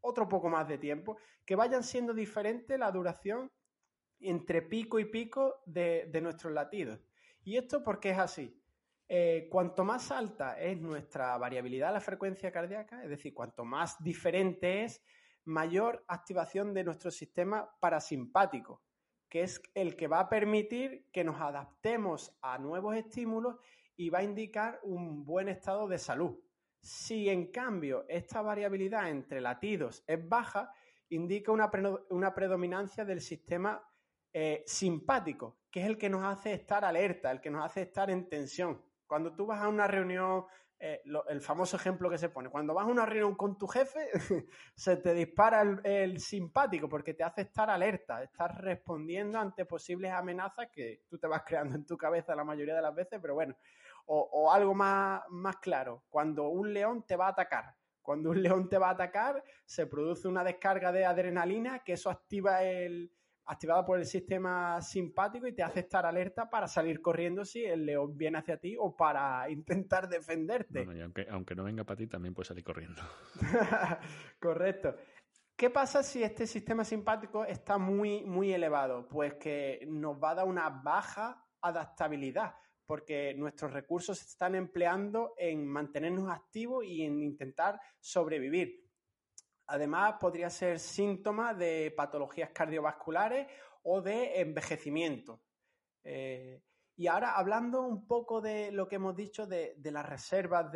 [0.00, 1.18] otro poco más de tiempo.
[1.44, 3.50] Que vayan siendo diferentes la duración
[4.20, 7.00] entre pico y pico de, nuestros latidos.
[7.44, 8.60] ¿Y esto porque es así?
[9.08, 14.84] Eh, cuanto más alta es nuestra variabilidad la frecuencia cardíaca, es decir, cuanto más diferente
[14.84, 15.02] es,
[15.44, 18.82] mayor activación de nuestro sistema parasimpático,
[19.30, 23.56] que es el que va a permitir que nos adaptemos a nuevos estímulos
[23.96, 26.38] y va a indicar un buen estado de salud.
[26.80, 30.72] Si en cambio esta variabilidad entre latidos es baja,
[31.10, 33.82] indica una, predominancia del sistema
[34.32, 38.10] eh, simpático, que es el que nos hace estar alerta, el que nos hace estar
[38.10, 38.82] en tensión.
[39.06, 40.44] Cuando tú vas a una reunión,
[40.78, 44.10] eh, el famoso ejemplo que se pone, cuando vas a una reunión con tu jefe,
[44.74, 50.68] se te dispara el, simpático porque te hace estar alerta, estás respondiendo ante posibles amenazas
[50.72, 53.56] que tú te vas creando en tu cabeza la mayoría de las veces, pero bueno,
[54.06, 57.74] o, o algo más, más claro, cuando un león te va a atacar.
[58.02, 62.08] Cuando un león te va a atacar, se produce una descarga de adrenalina que eso
[62.08, 63.12] activa el,
[63.48, 67.86] activada por el sistema simpático y te hace estar alerta para salir corriendo si el
[67.86, 70.84] león viene hacia ti o para intentar defenderte.
[70.84, 73.00] Bueno, y aunque, aunque no venga para ti, también puedes salir corriendo.
[74.38, 74.94] Correcto.
[75.56, 79.08] ¿Qué pasa si este sistema simpático está muy, muy elevado?
[79.08, 82.54] Pues que nos va a dar una baja adaptabilidad,
[82.86, 88.87] porque nuestros recursos se están empleando en mantenernos activos y en intentar sobrevivir.
[89.68, 93.46] Además, podría ser síntoma de patologías cardiovasculares
[93.82, 95.42] o de envejecimiento.
[96.02, 96.62] Eh,
[96.96, 100.72] y ahora, hablando un poco de lo que hemos dicho de, las reservas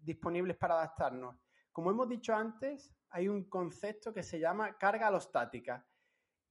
[0.00, 1.36] disponibles para adaptarnos.
[1.72, 5.84] Como hemos dicho antes, hay un concepto que se llama carga alostática.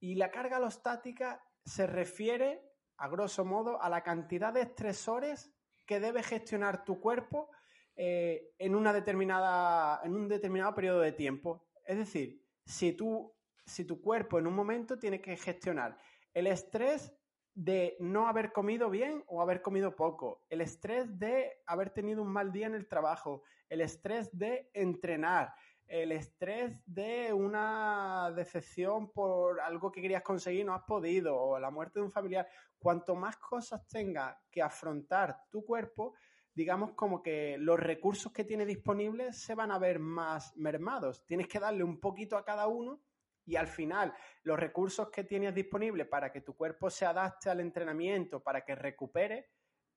[0.00, 2.62] Y la carga alostática se refiere,
[2.96, 5.52] a grosso modo, a la cantidad de estresores
[5.86, 7.50] que debe gestionar tu cuerpo
[7.96, 11.66] eh, en, una determinada, en un determinado periodo de tiempo.
[11.84, 15.98] Es decir, si, tú, si tu cuerpo en un momento tiene que gestionar
[16.34, 17.12] el estrés
[17.54, 22.32] de no haber comido bien o haber comido poco, el estrés de haber tenido un
[22.32, 25.52] mal día en el trabajo, el estrés de entrenar,
[25.86, 31.58] el estrés de una decepción por algo que querías conseguir y no has podido, o
[31.58, 32.48] la muerte de un familiar.
[32.78, 36.14] Cuanto más cosas tenga que afrontar tu cuerpo,
[36.60, 41.24] digamos como que los recursos que tiene disponibles se van a ver más mermados.
[41.24, 43.00] Tienes que darle un poquito a cada uno
[43.46, 47.60] y al final los recursos que tienes disponibles para que tu cuerpo se adapte al
[47.60, 49.48] entrenamiento, para que recupere,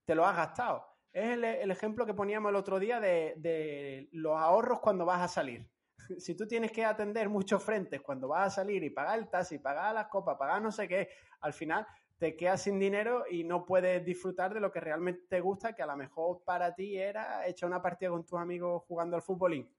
[0.06, 0.88] te lo has gastado.
[1.12, 5.28] Es el, ejemplo que poníamos el otro día de, de los ahorros cuando vas a
[5.28, 5.70] salir.
[6.18, 9.60] si tú tienes que atender muchos frentes cuando vas a salir y pagar el taxi,
[9.60, 11.10] pagar las copas, pagar no sé qué,
[11.42, 11.86] al final
[12.18, 15.84] te quedas sin dinero y no puedes disfrutar de lo que realmente te gusta, que
[15.84, 19.70] a lo mejor para ti era echar una partida con tus amigos jugando al fútbolín.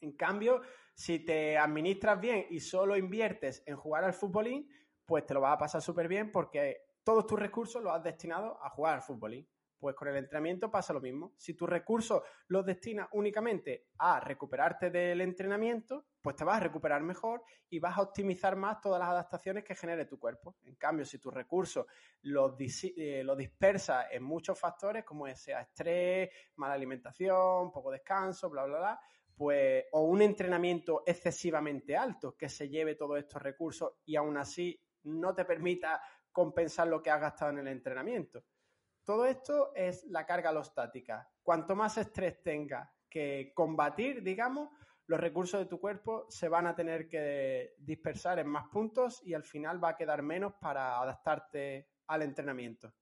[0.00, 0.60] En cambio,
[0.94, 4.68] si te administras bien y solo inviertes en jugar al fútbolín,
[5.04, 8.58] pues te lo vas a pasar súper bien porque todos tus recursos los has destinado
[8.62, 9.48] a jugar al fútbolín.
[9.78, 11.34] Pues con el entrenamiento pasa lo mismo.
[11.36, 17.02] Si tus recursos los destinas únicamente a recuperarte del entrenamiento, pues te vas a recuperar
[17.02, 20.56] mejor y vas a optimizar más todas las adaptaciones que genere tu cuerpo.
[20.64, 21.86] En cambio, si tus recursos
[22.22, 28.78] los, eh, dispersas en muchos factores, como sea estrés, mala alimentación, poco descanso, bla, bla,
[28.78, 29.00] bla,
[29.36, 34.80] pues, o un entrenamiento excesivamente alto que se lleve todos estos recursos y aún así
[35.02, 36.00] no te permita
[36.32, 38.44] compensar lo que has gastado en el entrenamiento
[39.06, 41.30] todo esto es la carga alostática.
[41.42, 44.70] Cuanto más estrés tenga que combatir, digamos,
[45.06, 49.32] los recursos de tu cuerpo se van a tener que dispersar en más puntos y
[49.32, 52.92] al final va a quedar menos para adaptarte al entrenamiento.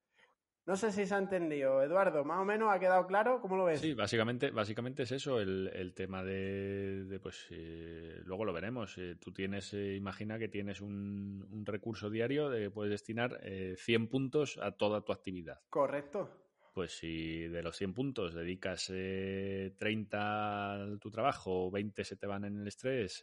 [0.67, 3.67] No sé si se ha entendido, Eduardo, más o menos ha quedado claro, ¿cómo lo
[3.67, 3.83] ves?
[3.83, 8.97] Sí, básicamente, básicamente es eso, el, tema de, pues, eh, luego lo veremos.
[8.97, 13.41] Eh, tú tienes, eh, imagina que tienes un, recurso diario, de, puedes destinar
[13.77, 15.61] 100 puntos a toda tu actividad.
[15.69, 16.31] Correcto.
[16.73, 22.47] Pues si de los 100 puntos dedicas 30 a tu trabajo, 20 se te van
[22.47, 23.23] en el estrés,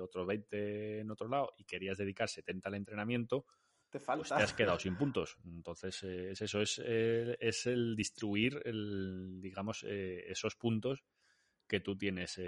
[0.00, 3.44] otros 20 en otro lado, y querías dedicar 70 al entrenamiento,
[3.94, 5.38] te pues te has quedado sin puntos.
[5.44, 11.04] Entonces, eh, es eso, es, eh, es el distribuir, el, digamos, eh, esos puntos
[11.68, 12.40] que tú tienes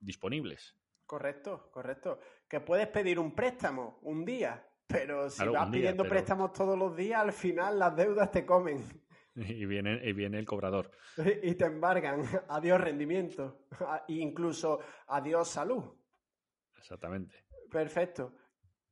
[0.00, 0.74] disponibles.
[1.04, 2.18] Correcto, correcto.
[2.48, 7.20] Que puedes pedir un préstamo un día, pero si vas pidiendo préstamos todos los días,
[7.20, 8.82] al final las deudas te comen.
[9.34, 10.90] Y viene, y viene el cobrador.
[11.42, 12.22] Y te embargan.
[12.48, 13.66] Adiós rendimiento.
[14.08, 15.84] Incluso adiós salud.
[16.78, 17.44] Exactamente.
[17.70, 18.32] Perfecto.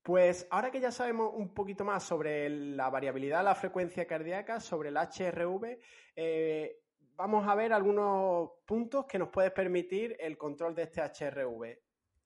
[0.04, 4.60] Pues ahora que ya sabemos un poquito más sobre la variabilidad de la frecuencia cardíaca,
[4.60, 5.78] sobre el HRV,
[6.14, 6.82] eh,
[7.16, 11.78] vamos a ver algunos puntos que nos puede permitir el control de este HRV.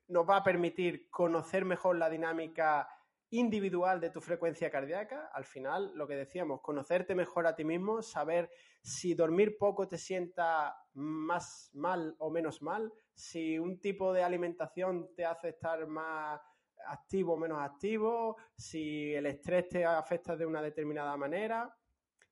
[0.09, 2.89] Nos va a permitir conocer mejor la dinámica
[3.31, 5.31] individual de tu frecuencia cardíaca.
[5.33, 8.51] Al final, lo que decíamos, conocerte mejor a ti mismo, saber
[8.83, 15.15] si dormir poco te sienta más mal o menos mal, si un tipo de alimentación
[15.15, 16.41] te hace estar más
[16.87, 21.75] activo o menos activo, si el estrés te afecta de una determinada manera.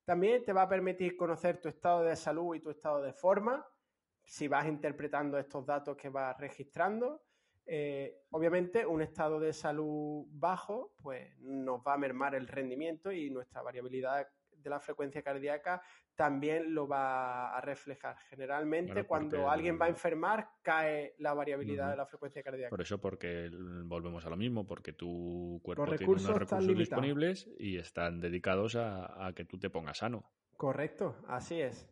[0.05, 3.67] También te va a permitir conocer tu estado de salud y tu estado de forma,
[4.25, 7.23] si vas interpretando estos datos que vas registrando.
[7.67, 13.31] Eh, obviamente, un estado de salud bajo, pues nos va a mermar el rendimiento y
[13.31, 14.29] nuestra variabilidad
[14.67, 15.83] de la frecuencia cardíaca
[16.15, 18.17] también lo va a reflejar.
[18.29, 22.71] Generalmente, cuando alguien va a enfermar, cae la variabilidad de la frecuencia cardíaca.
[22.71, 23.51] Por eso, porque
[23.85, 29.33] volvemos a lo mismo, porque tu cuerpo tiene unos recursos disponibles y están dedicados a,
[29.35, 30.33] que tú te pongas sano.
[30.57, 31.89] Correcto, así es.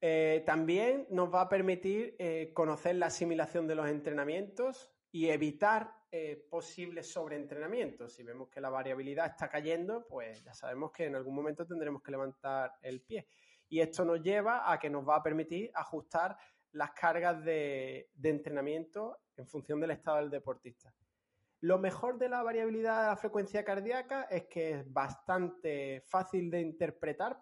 [0.00, 5.94] Eh, también nos va a permitir eh, conocer la asimilación de los entrenamientos y evitar
[6.10, 8.12] eh, posibles sobreentrenamientos.
[8.12, 12.02] Si vemos que la variabilidad está cayendo, pues ya sabemos que en algún momento tendremos
[12.02, 13.28] que levantar el pie.
[13.68, 16.36] Y esto nos lleva a que nos va a permitir ajustar
[16.72, 20.92] las cargas de, entrenamiento en función del estado del deportista.
[21.60, 26.60] Lo mejor de la variabilidad de la frecuencia cardíaca es que es bastante fácil de
[26.60, 27.40] interpretar,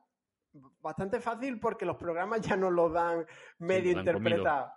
[0.82, 3.26] bastante fácil porque los programas ya nos lo dan
[3.60, 4.70] medio interpretado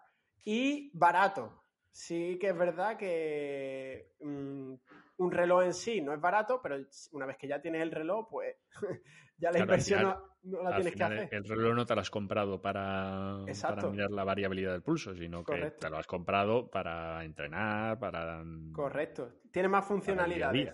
[0.45, 1.64] y barato
[1.95, 4.73] sí que es verdad que mm,
[5.17, 6.75] un reloj en sí no es barato, pero
[7.13, 8.57] una vez que ya tienes el reloj, pues
[9.37, 11.29] ya la inversión no, la tienes que hacer.
[11.31, 13.45] El reloj no te lo has comprado para,
[13.89, 18.43] mirar la variabilidad del pulso, sino que te lo has comprado para entrenar, para...
[18.43, 19.39] Mm, Correcto.
[19.49, 20.73] Tiene más funcionalidades.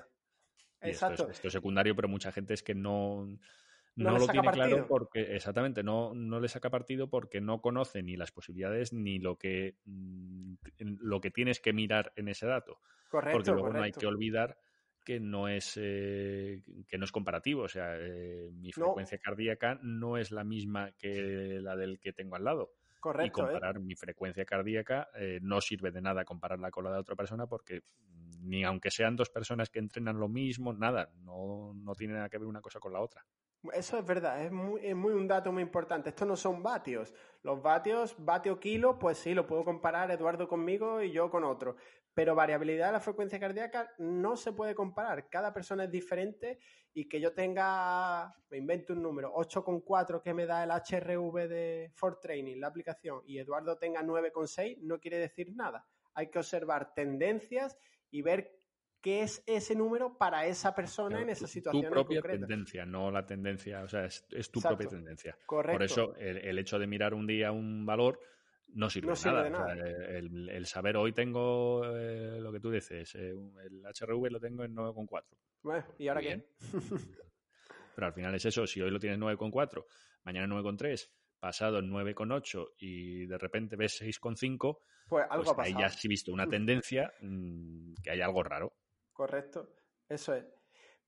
[0.82, 1.30] Exacto.
[1.30, 3.28] esto es secundario, pero mucha gente es que no
[4.02, 8.18] no, lo tiene claro porque, exactamente, no, no le saca partido porque no conoce ni
[8.18, 10.54] las posibilidades ni lo que, mm,
[11.00, 12.80] lo que tienes que mirar en ese dato.
[13.10, 13.38] Correcto.
[13.38, 14.58] Porque luego no hay que olvidar
[15.04, 20.18] que no es eh, que no es comparativo, o sea, eh, mi frecuencia cardíaca no
[20.18, 22.74] es la misma que la del que tengo al lado.
[23.00, 23.48] Correcto, y ¿eh?
[23.48, 25.10] comparar mi frecuencia cardíaca
[25.42, 29.16] no sirve de nada compararla con la de otra persona porque mm, ni aunque sean
[29.16, 32.80] dos personas que entrenan lo mismo, nada, no, no tiene nada que ver una cosa
[32.80, 33.26] con la otra.
[33.74, 36.10] Eso es verdad, es muy, muy un dato muy importante.
[36.10, 37.14] Estos no son vatios.
[37.44, 41.76] Los vatios, vatio kilo, pues sí, lo puedo comparar Eduardo conmigo y yo con otro.
[42.14, 45.30] Pero variabilidad de la frecuencia cardíaca no se puede comparar.
[45.30, 46.60] Cada persona es diferente
[46.94, 51.92] y que yo tenga, me invento un número, 8,4 que me da el HRV de
[51.94, 55.86] For Training, la aplicación, y Eduardo tenga 9,6, no quiere decir nada.
[56.16, 57.78] Hay que observar tendencias
[58.10, 58.61] y ver
[59.02, 61.84] qué es ese número para esa persona en esa situación.
[61.84, 65.38] Tu propia tendencia, no la tendencia, o sea, es, tu propia tendencia.
[65.46, 65.78] Correcto.
[65.78, 68.20] Por eso el, hecho de mirar un día un valor
[68.74, 69.74] no sirve, de nada.
[69.74, 74.76] el, saber hoy tengo eh, lo que tú dices, eh, el HRV lo tengo en
[74.76, 75.24] 9,4.
[75.64, 76.46] Bueno, ¿y ahora qué?
[77.96, 79.86] Pero al final es eso, si hoy lo tienes 9,4,
[80.24, 81.10] mañana 9,3,
[81.40, 84.78] pasado 9,8 y de repente ves 6,5,
[85.10, 85.62] pues algo pues ha pasado.
[85.62, 88.74] Ahí ya has visto una tendencia mm, que hay algo raro.
[89.22, 89.70] Correcto,
[90.10, 90.44] eso es.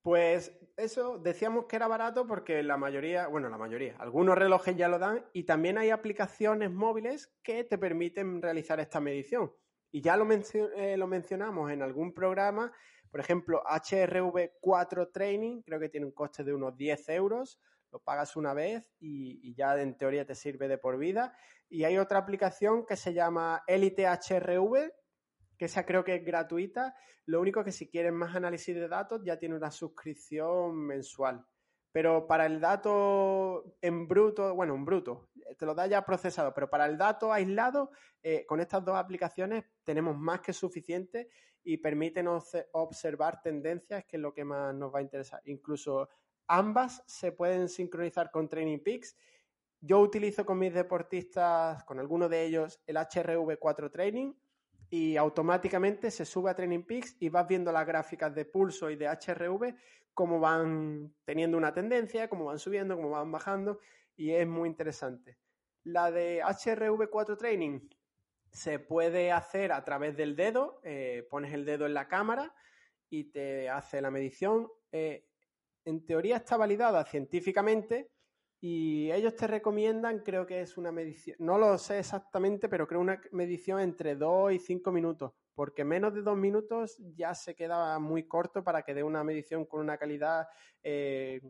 [0.04, 4.88] Pues eso, decíamos que era barato porque la mayoría, bueno, la mayoría, algunos relojes ya
[4.88, 9.52] lo dan y también hay aplicaciones móviles que te permiten realizar esta medición.
[9.92, 12.72] Y ya lo, eh, lo mencionamos en algún programa,
[13.10, 17.60] por ejemplo, HRV4 Training, creo que tiene un coste de unos 10 euros,
[17.92, 21.36] lo pagas una vez y, y, ya en teoría te sirve de por vida.
[21.68, 24.92] Y hay otra aplicación que se llama Elite HRV,
[25.66, 26.96] esa creo que es gratuita.
[27.26, 31.46] Lo único que si quieren más análisis de datos ya tiene una suscripción mensual.
[31.92, 36.68] Pero para el dato en bruto, bueno, en bruto, te lo da ya procesado, pero
[36.68, 37.92] para el dato aislado,
[38.24, 41.30] eh, con estas dos aplicaciones tenemos más que suficiente
[41.64, 45.42] y permiten observar tendencias, que es lo que más nos va a interesar.
[45.46, 46.10] Incluso
[46.48, 49.16] ambas se pueden sincronizar con Training Peaks.
[49.80, 54.34] Yo utilizo con mis deportistas, con alguno de ellos, el HRV4 Training
[54.94, 58.96] y automáticamente se sube a Training Peaks y vas viendo las gráficas de pulso y
[58.96, 59.74] de HRV,
[60.14, 63.80] cómo van teniendo una tendencia, cómo van subiendo, cómo van bajando
[64.16, 65.40] y es muy interesante.
[65.84, 67.90] La de HRV4 Training
[68.52, 72.54] se puede hacer a través del dedo, eh, pones el dedo en la cámara
[73.10, 74.72] y te hace la medición.
[74.92, 75.26] Eh,
[75.86, 78.12] en teoría está validada científicamente
[78.66, 83.02] y ellos te recomiendan, creo que es una medición, no lo sé exactamente, pero creo
[83.02, 88.00] una medición entre 2 y 5 minutos, porque menos de 2 minutos ya se queda
[88.00, 90.48] muy corto para que dé una medición con una calidad
[90.82, 91.42] eh,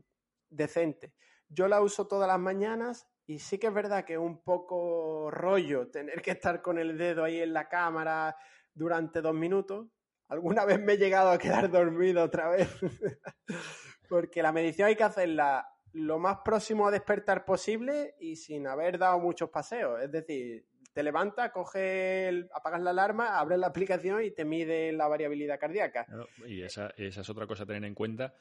[0.50, 1.14] decente.
[1.48, 5.30] Yo la uso todas las mañanas y sí que es verdad que es un poco
[5.30, 8.36] rollo tener que estar con el dedo ahí en la cámara
[8.74, 9.88] durante dos minutos.
[10.30, 12.68] Alguna vez me he llegado a quedar dormido otra vez,
[14.10, 18.98] porque la medición hay que hacerla lo más próximo a despertar posible y sin haber
[18.98, 20.02] dado muchos paseos.
[20.02, 25.08] Es decir, te levantas, coges, apagas la alarma, abres la aplicación y te mide la
[25.08, 26.06] variabilidad cardíaca.
[26.48, 28.34] y esa, esa, es otra cosa a tener en cuenta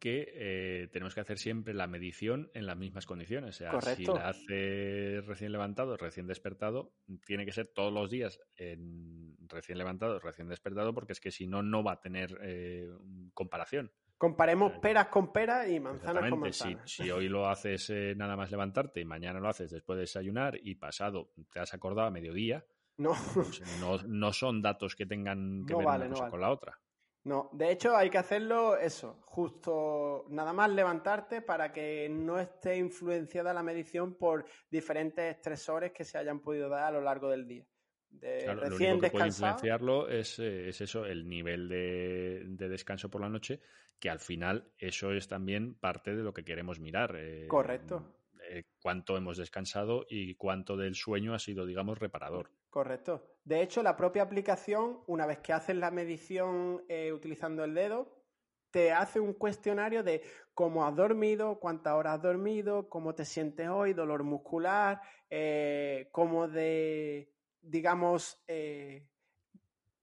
[0.00, 3.60] que eh, tenemos que hacer siempre la medición en las mismas condiciones.
[3.60, 6.94] O sea, si la hace recién levantado, recién despertado,
[7.26, 11.46] tiene que ser todos los días en recién levantado, recién despertado, porque es que si
[11.46, 12.88] no, no va a tener eh,
[13.34, 13.92] comparación.
[14.20, 16.90] Comparemos peras con peras y manzanas con manzanas.
[16.90, 20.58] Si, hoy lo haces eh, nada más levantarte y mañana lo haces después de desayunar
[20.62, 22.62] y pasado te has acordado a mediodía,
[22.98, 23.62] no, pues
[24.06, 26.78] no, son datos que tengan que ver una cosa con la otra.
[27.24, 32.76] No, de hecho hay que hacerlo eso, justo nada más levantarte para que no esté
[32.76, 37.46] influenciada la medición por diferentes estresores que se hayan podido dar a lo largo del
[37.46, 37.66] día
[38.20, 43.28] lo único que puede influenciarlo es, eh, es, eso, el nivel de, descanso por la
[43.28, 43.60] noche,
[43.98, 47.16] que al final eso es también parte de lo que queremos mirar.
[47.16, 48.16] Eh, Correcto.
[48.48, 52.50] Eh, cuánto hemos descansado y cuánto del sueño ha sido, digamos, reparador.
[52.68, 53.36] Correcto.
[53.44, 58.16] De hecho, la propia aplicación, una vez que haces la medición utilizando el dedo,
[58.70, 60.22] te hace un cuestionario de
[60.54, 65.00] cómo has dormido, cuántas horas has dormido, cómo te sientes hoy, dolor muscular,
[66.12, 69.06] cómo de digamos, eh,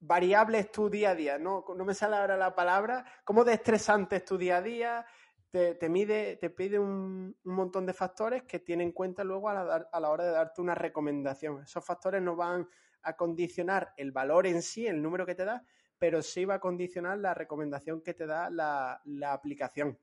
[0.00, 1.64] variable es tu día a día, ¿no?
[1.76, 5.06] No me sale ahora la palabra, cómo de estresante es tu día a día,
[5.50, 9.88] te, mide, te pide un, montón de factores que tiene en cuenta luego a la,
[9.90, 11.62] a la, hora de darte una recomendación.
[11.62, 12.68] Esos factores no van
[13.02, 15.64] a condicionar el valor en sí, el número que te da,
[15.98, 19.98] pero sí va a condicionar la recomendación que te da la, la aplicación.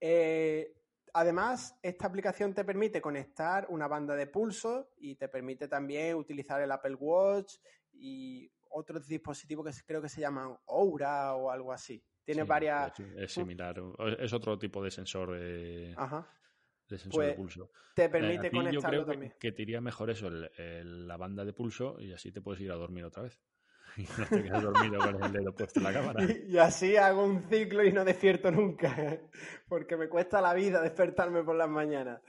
[0.00, 0.74] Eh,
[1.16, 6.60] Además, esta aplicación te permite conectar una banda de pulso y te permite también utilizar
[6.60, 7.54] el Apple Watch
[7.92, 12.04] y otros dispositivos que creo que se llaman Aura o algo así.
[12.24, 12.92] Tiene varias.
[13.16, 13.80] Es, similar,
[14.18, 15.94] es otro tipo de sensor de,
[16.88, 17.70] de sensor de pues, pulso.
[17.94, 19.34] Te permite conectarlo yo creo también.
[19.38, 22.74] Que, te iría mejor eso, la banda de pulso, y así te puedes ir a
[22.74, 23.40] dormir otra vez.
[26.48, 28.94] y así hago un ciclo y no despierto nunca,
[29.68, 32.20] porque me cuesta la vida despertarme por las mañanas.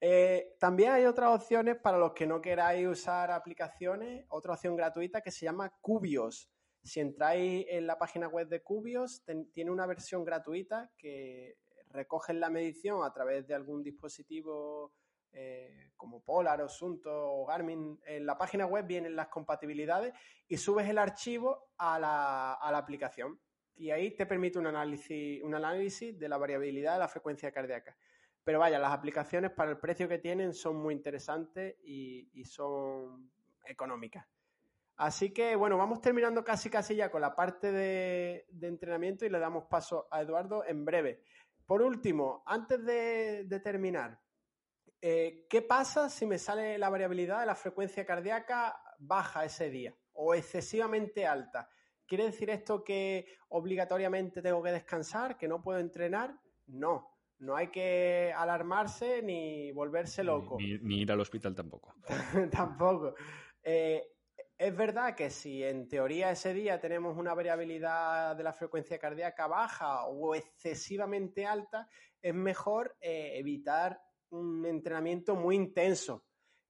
[0.00, 5.20] Eh, también hay otras opciones para los que no queráis usar aplicaciones, otra opción gratuita
[5.20, 6.50] que se llama Cubios.
[6.82, 11.56] Si entráis en la página web de Cubios, tiene una versión gratuita que
[11.88, 14.92] recoge la medición a través de algún dispositivo
[15.36, 20.14] eh, como Polar o Sunto o Garmin, en la página web vienen las compatibilidades
[20.46, 23.40] y subes el archivo a la, aplicación.
[23.74, 27.96] Y ahí te permite un análisis, un análisis de la variabilidad de la frecuencia cardíaca.
[28.44, 33.32] Pero vaya, las aplicaciones para el precio que tienen son muy interesantes y, son
[33.64, 34.26] económicas.
[34.96, 39.40] Así que bueno, vamos terminando casi casi ya con la parte de, entrenamiento y le
[39.40, 41.22] damos paso a Eduardo en breve.
[41.66, 44.20] Por último, antes de terminar,
[45.06, 49.94] eh, ¿qué pasa si me sale la variabilidad de la frecuencia cardíaca baja ese día
[50.14, 51.68] o excesivamente alta?
[52.06, 56.40] ¿Quiere decir esto que obligatoriamente tengo que descansar, que no puedo entrenar?
[56.68, 60.56] No, no hay que alarmarse ni volverse loco.
[60.58, 61.96] Ni, ir al hospital tampoco.
[62.50, 63.14] tampoco.
[63.62, 64.02] Eh,
[64.56, 69.48] es verdad que si en teoría ese día tenemos una variabilidad de la frecuencia cardíaca
[69.48, 71.90] baja o excesivamente alta,
[72.22, 74.00] es mejor eh, evitar
[74.34, 76.24] un entrenamiento muy intenso,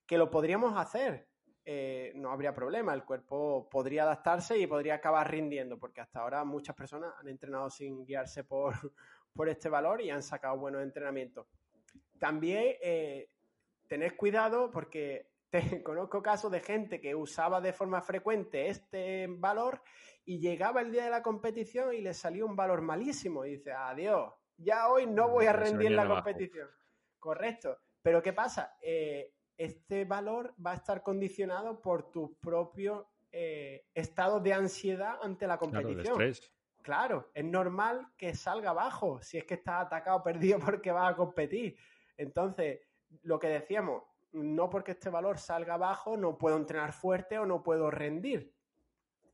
[0.06, 1.28] que lo podríamos hacer,
[1.64, 6.44] eh, no habría problema, el cuerpo podría adaptarse y podría acabar rindiendo, porque hasta ahora
[6.44, 8.74] muchas personas han entrenado sin guiarse por,
[9.34, 11.46] por este valor y han sacado buenos entrenamientos.
[12.18, 13.30] También eh,
[13.88, 15.30] tened cuidado porque
[15.84, 19.80] conozco casos de gente que usaba de forma frecuente este valor
[20.26, 23.72] y llegaba el día de la competición y le salió un valor malísimo y dice,
[23.72, 26.68] adiós, ya hoy no voy a rendir la competición.
[27.24, 27.78] Correcto.
[28.02, 28.76] Pero ¿qué pasa?
[28.82, 35.46] Eh, este valor va a estar condicionado por tu propio eh, estado de ansiedad ante
[35.46, 36.16] la competición.
[36.16, 36.34] Claro,
[36.82, 41.16] claro, es normal que salga bajo si es que estás atacado perdido porque vas a
[41.16, 41.78] competir.
[42.18, 42.80] Entonces,
[43.22, 44.02] lo que decíamos,
[44.32, 48.52] no porque este valor salga bajo no puedo entrenar fuerte o no puedo rendir.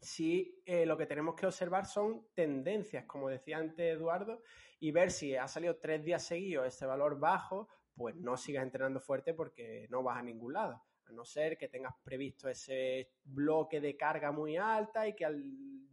[0.01, 4.43] Sí, eh, lo que tenemos que observar son tendencias, como decía antes Eduardo,
[4.79, 7.69] y ver si ha salido tres días seguidos este valor bajo
[8.01, 10.83] pues no sigas entrenando fuerte porque no vas a ningún lado.
[11.05, 15.27] A no ser que tengas previsto ese bloque de carga muy alta y que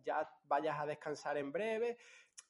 [0.05, 1.97] ya vayas a descansar en breve.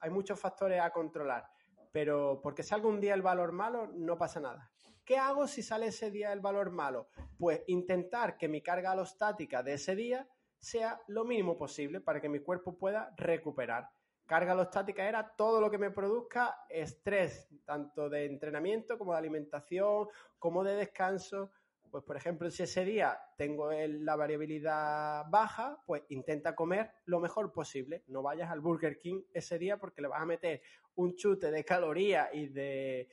[0.01, 1.49] Hay muchos factores a controlar,
[1.91, 4.69] pero porque salga un día el valor malo, no pasa nada.
[5.03, 7.09] ¿Qué hago si sale ese día el valor malo?
[7.39, 10.29] Pues intentar que mi carga alostática de ese día
[10.59, 13.89] sea lo mínimo posible para que mi cuerpo pueda recuperar.
[14.27, 20.09] Carga alostática era todo lo que me produzca estrés, tanto de entrenamiento como de alimentación,
[20.37, 21.49] como de descanso.
[21.89, 27.53] Pues, por ejemplo, si ese día tengo la variabilidad baja, pues intenta comer lo mejor
[27.53, 28.03] posible.
[28.07, 30.61] No vayas al Burger King ese día porque le vas a meter
[30.95, 33.07] un chute de calorías y de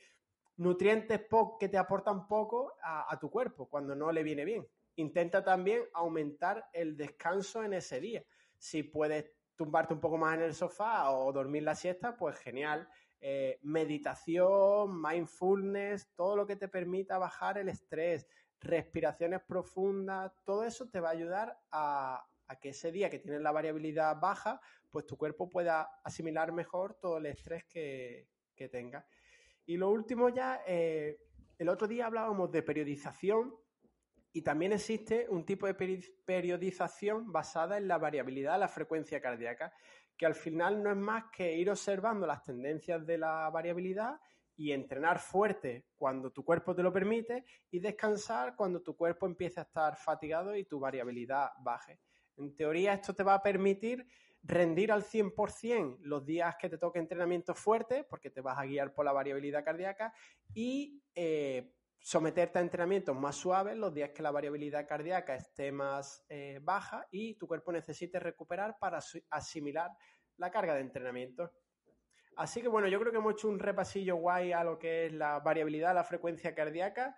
[0.57, 1.21] nutrientes
[1.57, 4.67] que te aportan poco a tu cuerpo cuando no le viene bien.
[4.97, 8.25] Intenta también aumentar el descanso en ese día.
[8.57, 12.87] Si puedes tumbarte un poco más en el sofá o dormir la siesta, pues genial.
[13.21, 18.27] Eh, meditación, mindfulness, todo lo que te permita bajar el estrés,
[18.59, 22.27] respiraciones profundas, todo eso te va a ayudar a,
[22.61, 27.17] que ese día que tienes la variabilidad baja, pues tu cuerpo pueda asimilar mejor todo
[27.17, 29.07] el estrés que, que tenga.
[29.65, 31.17] Y lo último ya, eh,
[31.57, 33.55] el otro día hablábamos de periodización
[34.35, 39.71] y también existe un tipo de periodización basada en la variabilidad de la frecuencia cardíaca,
[40.17, 44.19] que al final no es más que ir observando las tendencias de la variabilidad
[44.57, 49.61] y entrenar fuerte cuando tu cuerpo te lo permite y descansar cuando tu cuerpo empiece
[49.61, 52.01] a estar fatigado y tu variabilidad baje.
[52.35, 54.05] En teoría esto te va a permitir
[54.43, 58.93] rendir al 100% los días que te toque entrenamiento fuerte, porque te vas a guiar
[58.93, 60.13] por la variabilidad cardíaca,
[60.53, 61.71] y eh,
[62.05, 67.07] someterte a entrenamientos más suaves los días que la variabilidad cardíaca esté más eh, baja
[67.09, 68.99] y tu cuerpo necesite recuperar para
[69.31, 69.89] asimilar
[70.37, 71.51] la carga de entrenamiento.
[72.35, 75.13] Así que bueno, yo creo que hemos hecho un repasillo guay a lo que es
[75.13, 77.15] la variabilidad la frecuencia cardíaca.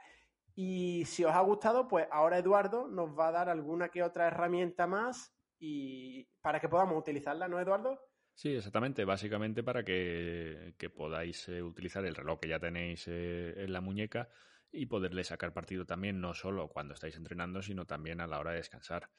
[0.56, 4.28] Y si os ha gustado, pues ahora Eduardo nos va a dar alguna que otra
[4.28, 8.00] herramienta más y para que podamos utilizarla, ¿no, Eduardo?
[8.34, 9.04] Sí, exactamente.
[9.04, 14.30] Básicamente para que, podáis eh, utilizar el reloj que ya tenéis eh, en la muñeca
[14.78, 18.52] y poderle sacar partido también no solo cuando estáis entrenando, sino también a la hora
[18.52, 19.10] de descansar.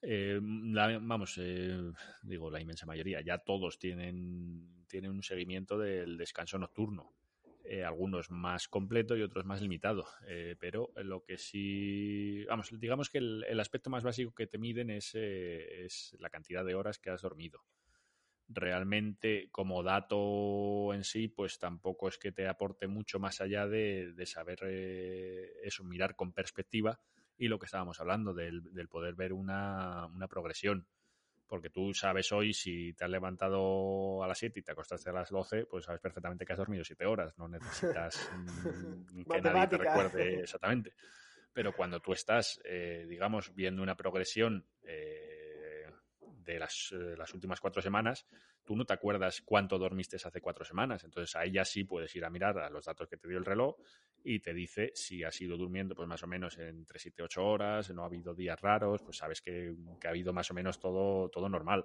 [0.00, 1.92] Eh, vamos, eh,
[2.22, 7.14] digo, la inmensa mayoría, ya todos tienen, tienen un seguimiento del descanso nocturno.
[7.64, 10.04] Eh, algunos más completo y otros más limitado.
[10.58, 14.90] pero lo que sí, vamos, digamos que el, el, aspecto más básico que te miden
[14.90, 17.64] es, es la cantidad de horas que has dormido
[18.48, 24.14] realmente como dato en sí, pues tampoco es que te aporte mucho más allá de,
[24.26, 27.00] saber eh, eso, mirar con perspectiva
[27.38, 30.86] y lo que estábamos hablando, del, poder ver una, progresión.
[31.46, 35.12] Porque tú sabes hoy si te has levantado a las 7 y te acostaste a
[35.12, 37.36] las 12, pues sabes perfectamente que has dormido 7 horas.
[37.36, 38.30] No necesitas
[39.12, 40.94] mm, que nadie te recuerde exactamente.
[41.52, 45.21] Pero cuando tú estás, eh, digamos, viendo una progresión eh,
[46.44, 48.26] de las, eh, las, últimas cuatro semanas,
[48.64, 51.04] tú no te acuerdas cuánto dormiste hace cuatro semanas.
[51.04, 53.44] Entonces ahí ya sí puedes ir a mirar a los datos que te dio el
[53.44, 53.76] reloj
[54.24, 57.44] y te dice si has ido durmiendo pues más o menos entre 7 y 8
[57.44, 59.74] horas, no ha habido días raros, pues sabes que,
[60.04, 61.84] ha habido más o menos todo, todo normal.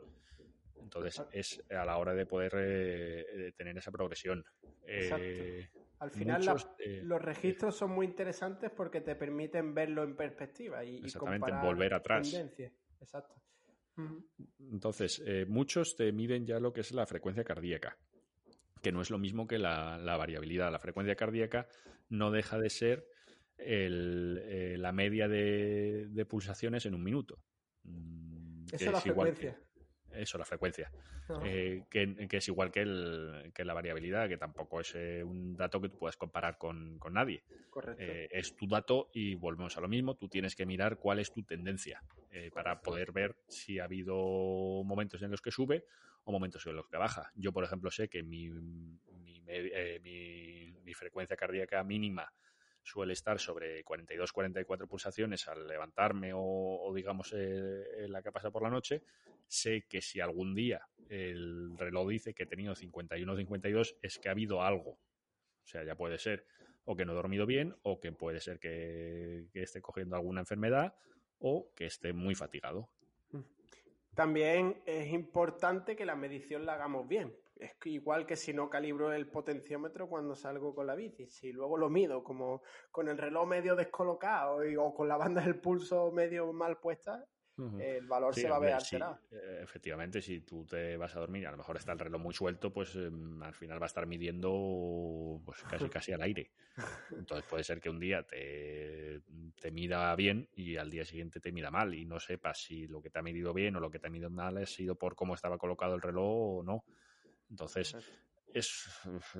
[0.79, 4.45] Entonces es a la hora de poder eh, tener esa progresión.
[4.85, 5.67] Eh,
[5.99, 6.45] Al final
[7.03, 12.33] los registros son muy interesantes porque te permiten verlo en perspectiva y, exactamente, volver atrás.
[12.99, 13.35] Exacto.
[14.59, 17.97] Entonces, eh, muchos te miden ya lo que es la frecuencia cardíaca,
[18.81, 20.71] que no es lo mismo que la, variabilidad.
[20.71, 21.67] La frecuencia cardíaca
[22.09, 23.07] no deja de ser
[23.57, 27.39] eh, la media de, pulsaciones en un minuto.
[27.83, 29.59] Mm, Eso es la frecuencia.
[30.13, 30.91] Eso, la frecuencia.
[31.43, 35.81] Eh, que, es igual que, el, que, la variabilidad, que tampoco es eh, un dato
[35.81, 37.43] que tú puedas comparar con, nadie.
[37.69, 38.01] Correcto.
[38.01, 40.15] Eh, es tu dato y volvemos a lo mismo.
[40.15, 42.01] Tú tienes que mirar cuál es tu tendencia
[42.53, 44.15] para poder ver si ha habido
[44.83, 45.85] momentos en los que sube
[46.23, 47.31] o momentos en los que baja.
[47.35, 49.41] Yo, por ejemplo, sé que mi, mi,
[50.83, 52.31] mi frecuencia cardíaca mínima
[52.87, 58.69] suele estar sobre 42-44 pulsaciones al levantarme o, digamos eh, la que pasa por la
[58.69, 59.03] noche,
[59.45, 64.31] sé que si algún día el reloj dice que he tenido 51-52 es que ha
[64.31, 64.91] habido algo.
[64.91, 66.45] O sea, ya puede ser
[66.85, 70.95] o que no he dormido bien o que puede ser que esté cogiendo alguna enfermedad
[71.39, 72.89] o que esté muy fatigado.
[74.15, 79.13] También es importante que la medición la hagamos bien, es igual que si no calibro
[79.13, 81.27] el potenciómetro cuando salgo con la bici.
[81.27, 85.59] Si luego lo mido como con el reloj medio descolocado o con la banda del
[85.59, 87.25] pulso medio mal puesta,
[87.79, 89.19] el valor se va a ver alterado.
[89.31, 92.33] Eh, efectivamente, si tú te vas a dormir, a lo mejor está el reloj muy
[92.33, 96.51] suelto, pues em, al final va a estar midiendo pues casi casi al aire.
[97.11, 99.21] Entonces puede ser que un día te,
[99.59, 103.01] te mida bien y al día siguiente te mida mal y no sepas si lo
[103.01, 105.15] que te ha medido bien o lo que te ha medido mal ha sido por
[105.15, 106.83] cómo estaba colocado el reloj o no.
[107.49, 107.95] Entonces,
[108.53, 108.87] es,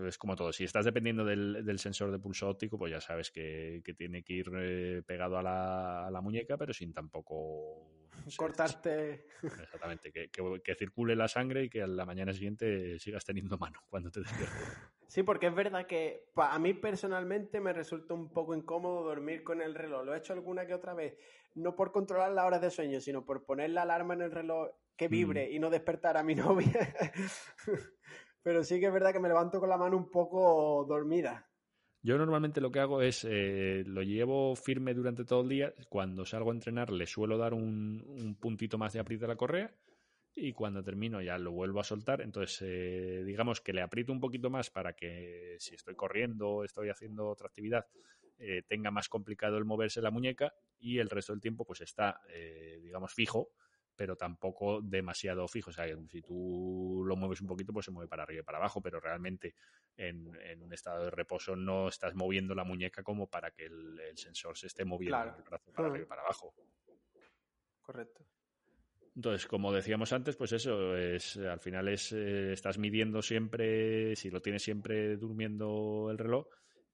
[0.05, 0.51] es, como todo.
[0.51, 4.24] Si estás dependiendo del, del, sensor de pulso óptico, pues ya sabes que, que tiene
[4.24, 9.28] que ir eh, pegado a la, a la, muñeca, pero sin tampoco cortarte.
[9.41, 13.58] Exactamente, que, que, que, circule la sangre y que a la mañana siguiente sigas teniendo
[13.58, 14.68] mano cuando te despiertes.
[15.08, 19.62] Sí, porque es verdad que a mí personalmente me resulta un poco incómodo dormir con
[19.62, 20.05] el reloj.
[20.05, 21.18] Lo he hecho alguna que otra vez,
[21.55, 24.70] no por controlar las horas de sueño, sino por poner la alarma en el reloj
[24.98, 25.56] que vibre mm.
[25.56, 26.95] y no despertar a mi novia.
[28.43, 31.50] Pero sí que es verdad que me levanto con la mano un poco dormida.
[32.02, 35.74] Yo normalmente lo que hago es, eh, lo llevo firme durante todo el día.
[35.89, 39.36] Cuando salgo a entrenar le suelo dar un, un puntito más de aprieta a la
[39.36, 39.74] correa
[40.39, 42.22] y cuando termino ya lo vuelvo a soltar.
[42.22, 46.89] Entonces, eh, digamos que le aprieto un poquito más para que si estoy corriendo estoy
[46.89, 47.88] haciendo otra actividad,
[48.38, 52.22] eh, tenga más complicado el moverse la muñeca y el resto del tiempo pues está,
[52.30, 53.50] eh, digamos, fijo
[53.98, 55.72] pero tampoco demasiado fijo.
[55.72, 58.60] O sea, si tú lo mueves un poquito, pues se mueve para arriba y para
[58.60, 59.56] abajo, pero realmente
[59.98, 60.28] en,
[60.62, 64.68] un estado de reposo no estás moviendo la muñeca como para que el, sensor se
[64.68, 66.54] esté moviendo el brazo para arriba y para abajo.
[67.82, 68.24] Correcto.
[69.16, 74.30] Entonces, como decíamos antes, pues eso, es al final es eh, estás midiendo siempre, si
[74.30, 76.48] lo tienes siempre durmiendo el reloj,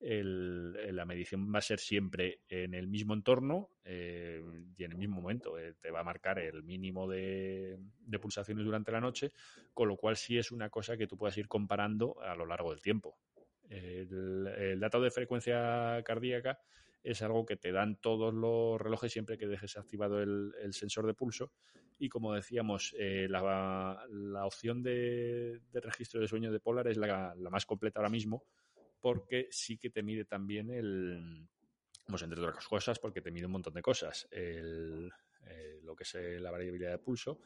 [0.03, 4.43] el, la medición va a ser siempre en el mismo entorno eh,
[4.77, 5.57] y en el mismo momento.
[5.57, 7.79] Eh, te va a marcar el mínimo de,
[8.21, 9.31] pulsaciones durante la noche,
[9.73, 12.71] con lo cual sí es una cosa que tú puedas ir comparando a lo largo
[12.71, 13.17] del tiempo.
[13.69, 16.59] El, dato de frecuencia cardíaca
[17.01, 21.13] es algo que te dan todos los relojes siempre que dejes activado el, sensor de
[21.13, 21.51] pulso.
[21.97, 27.65] Y como decíamos, eh, la, opción de, registro de sueño de Polar es la más
[27.65, 28.43] completa ahora mismo
[29.03, 31.45] porque sí que te mide también el,
[32.07, 34.29] pues entre otras cosas, porque te mide un montón de cosas.
[34.31, 35.11] El,
[35.45, 37.41] eh, lo que es eh, la variabilidad de pulso,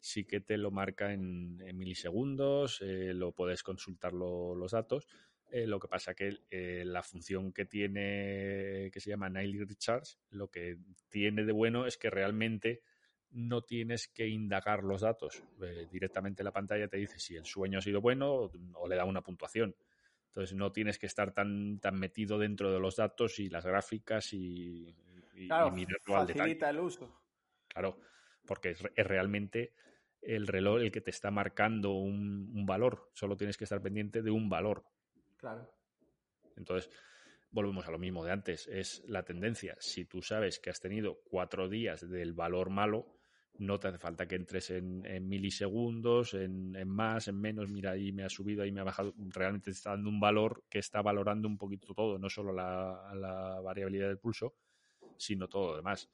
[0.00, 5.06] sí que te lo marca en, milisegundos, eh, lo puedes consultar los datos.
[5.50, 6.38] lo que pasa que
[6.86, 10.78] la función que tiene, que se llama Nightly Recharge, lo que
[11.10, 12.80] tiene de bueno es que realmente
[13.32, 15.42] no tienes que indagar los datos.
[15.90, 19.20] directamente la pantalla te dice si el sueño ha sido bueno o le da una
[19.20, 19.76] puntuación.
[20.32, 24.32] Entonces no tienes que estar tan, tan metido dentro de los datos y las gráficas
[24.32, 24.96] y,
[25.34, 25.74] y, claro,
[26.06, 27.20] facilita el uso.
[27.68, 27.98] Claro,
[28.46, 29.74] porque es, realmente
[30.22, 33.10] el reloj el que te está marcando un, un, valor.
[33.12, 34.86] Solo tienes que estar pendiente de un valor.
[35.36, 35.70] Claro.
[36.56, 36.90] Entonces,
[37.50, 38.66] volvemos a lo mismo de antes.
[38.68, 39.76] Es la tendencia.
[39.80, 43.18] Si tú sabes que has tenido cuatro días del valor malo,
[43.58, 48.24] no te hace falta que entres en, milisegundos, en, más, en menos, mira, ahí me
[48.24, 51.48] ha subido, ahí me ha bajado, realmente te está dando un valor que está valorando
[51.48, 54.54] un poquito todo, no solo la, variabilidad del pulso,
[55.16, 56.08] sino todo lo demás.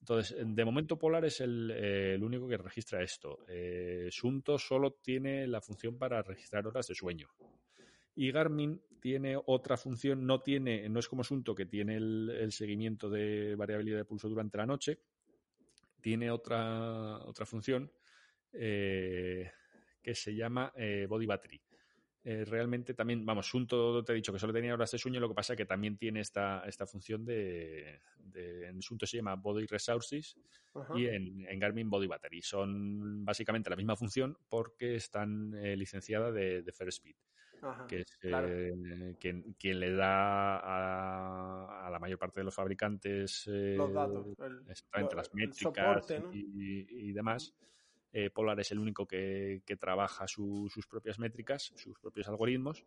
[0.00, 3.38] Entonces, de momento Polar es el, único que registra esto.
[3.48, 7.28] Eh, Sunto solo tiene la función para registrar horas de sueño.
[8.14, 13.08] Y Garmin tiene otra función, no tiene, no es como Sunto que tiene el seguimiento
[13.10, 15.00] de variabilidad de pulso durante la noche,
[16.04, 17.90] tiene otra, otra función
[18.52, 19.50] eh,
[20.02, 21.62] que se llama eh, Body Battery.
[22.22, 25.30] Eh, realmente también, vamos, Sunto te he dicho que solo tenía horas de sueño, lo
[25.30, 28.02] que pasa es que también tiene esta, esta función de,
[28.34, 30.36] en Sunto se llama Body Resources
[30.94, 32.42] y en, Garmin Body Battery.
[32.42, 37.16] Son básicamente la misma función porque están licenciadas de, de Fair Speed
[37.88, 40.56] que es eh, quien, le da
[41.86, 44.26] a, la mayor parte de los fabricantes eh, los datos,
[44.68, 47.54] exactamente, las métricas y, demás.
[48.12, 52.84] Eh, Polar es el único que, trabaja sus propias métricas, sus propios algoritmos,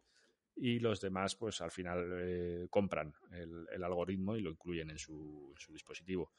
[0.56, 6.32] y los demás, pues al final compran el, algoritmo y lo incluyen en su, dispositivo.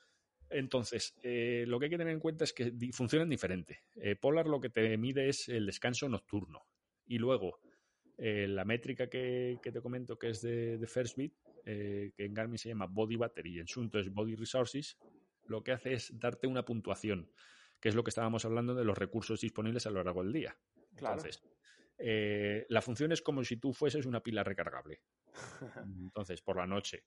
[0.51, 3.85] Entonces, lo que hay que tener en cuenta es que funcionan diferente.
[4.21, 6.65] Polar lo que te mide es el descanso nocturno.
[7.07, 7.59] Y luego,
[8.19, 11.33] eh, la métrica que, te comento, que es de, de First Beat,
[11.65, 14.99] eh, que en Garmin se llama Body Battery y en Sunto es Body Resources,
[15.45, 17.31] lo que hace es darte una puntuación,
[17.81, 20.57] que es lo que estábamos hablando de los recursos disponibles a lo largo del día.
[20.91, 21.41] Entonces,
[21.97, 25.03] eh, la función es como si tú fueses una pila recargable.
[25.87, 27.05] Entonces, por la noche,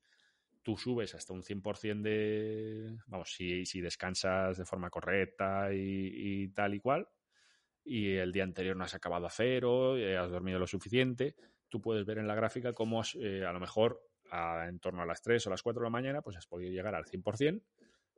[0.63, 6.47] tú subes hasta un 100% de, vamos, si, si descansas de forma correcta y, y
[6.49, 7.05] tal y cual,
[7.83, 11.35] y el día anterior no has acabado a cero, eh, has dormido lo suficiente,
[11.69, 14.01] tú puedes ver en la gráfica cómo eh, a lo mejor
[14.67, 16.95] en torno a las 3 o las 4 de la mañana pues has podido llegar
[16.95, 17.61] al 100%,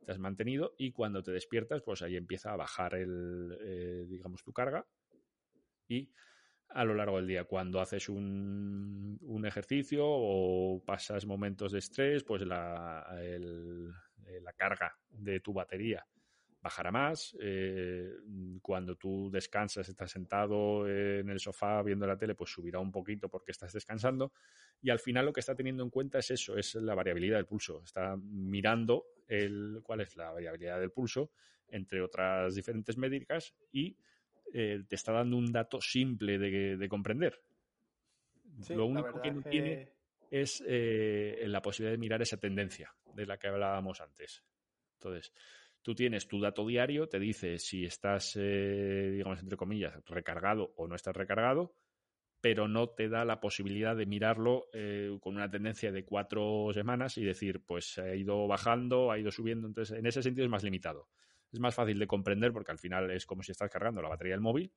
[0.04, 4.44] te has mantenido y cuando te despiertas, pues ahí empieza a bajar el, eh, digamos,
[4.44, 4.86] tu carga.
[5.88, 6.10] Y
[6.68, 12.22] a lo largo del día, cuando haces un, un ejercicio o pasas momentos de estrés,
[12.22, 13.06] pues la,
[14.40, 16.06] la carga de tu batería
[16.64, 17.36] bajará más.
[17.40, 18.10] Eh,
[18.62, 23.28] cuando tú descansas, estás sentado en el sofá viendo la tele, pues subirá un poquito
[23.28, 24.32] porque estás descansando.
[24.80, 27.44] Y al final lo que está teniendo en cuenta es eso, es la variabilidad del
[27.44, 27.82] pulso.
[27.84, 31.30] Está mirando el, cuál es la variabilidad del pulso
[31.68, 33.96] entre otras diferentes métricas y
[34.52, 37.42] eh, te está dando un dato simple de, comprender.
[38.70, 39.92] lo único que no tiene
[40.30, 44.42] es eh, la posibilidad de mirar esa tendencia de la que hablábamos antes.
[44.94, 45.32] Entonces,
[45.84, 50.88] Tú tienes tu dato diario, te dice si estás, eh, digamos, entre comillas, recargado o
[50.88, 51.76] no estás recargado,
[52.40, 57.18] pero no te da la posibilidad de mirarlo eh, con una tendencia de cuatro semanas
[57.18, 59.66] y decir, pues ha ido bajando, ha ido subiendo.
[59.66, 61.10] Entonces, en ese sentido es más limitado.
[61.52, 64.32] Es más fácil de comprender porque al final es como si estás cargando la batería
[64.32, 64.72] del móvil,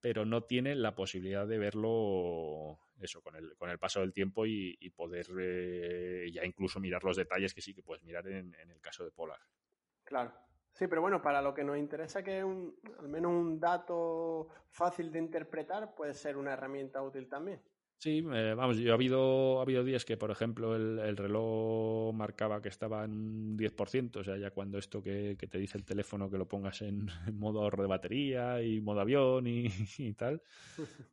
[0.00, 4.46] pero no tiene la posibilidad de verlo eso con el, con el paso del tiempo
[4.46, 8.80] y, poder eh, ya incluso mirar los detalles que sí que puedes mirar en el
[8.80, 9.40] caso de Polar.
[10.06, 10.32] Claro.
[10.72, 14.48] Sí, pero bueno, para lo que nos interesa que es un, al menos un dato
[14.70, 17.60] fácil de interpretar, puede ser una herramienta útil también.
[17.98, 22.60] Sí, eh, vamos, yo ha habido, ha habido días que, por ejemplo, el, reloj marcaba
[22.60, 26.36] que estaba en 10%, o sea, ya cuando esto que, te dice el teléfono que
[26.36, 30.42] lo pongas en, modo ahorro de batería y modo avión y, tal,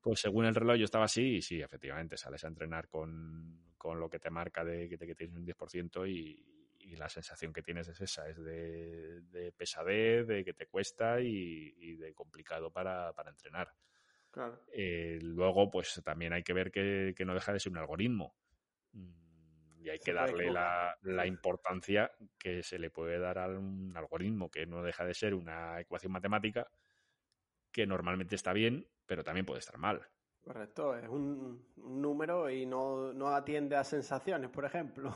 [0.02, 3.98] pues según el reloj yo estaba así y sí, efectivamente, sales a entrenar con, con
[3.98, 6.53] lo que te marca de que, te, que tienes un 10% y,
[6.84, 11.96] y la sensación que tienes es esa, es de, pesadez, de que te cuesta y,
[11.96, 13.72] de complicado para, entrenar.
[14.74, 18.36] Eh, luego, pues también hay que ver que, no deja de ser un algoritmo
[18.94, 24.50] mm, y hay que darle la, importancia que se le puede dar a un algoritmo,
[24.50, 26.68] que no deja de ser una ecuación matemática
[27.72, 30.08] que normalmente está bien, pero también puede estar mal.
[30.42, 35.16] Correcto, es un, número y no, no, atiende a sensaciones, por ejemplo.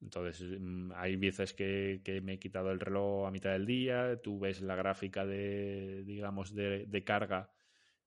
[0.00, 4.38] Entonces, mm, hay veces que, me he quitado el reloj a mitad del día, tú
[4.38, 7.50] ves la gráfica de, digamos, de, carga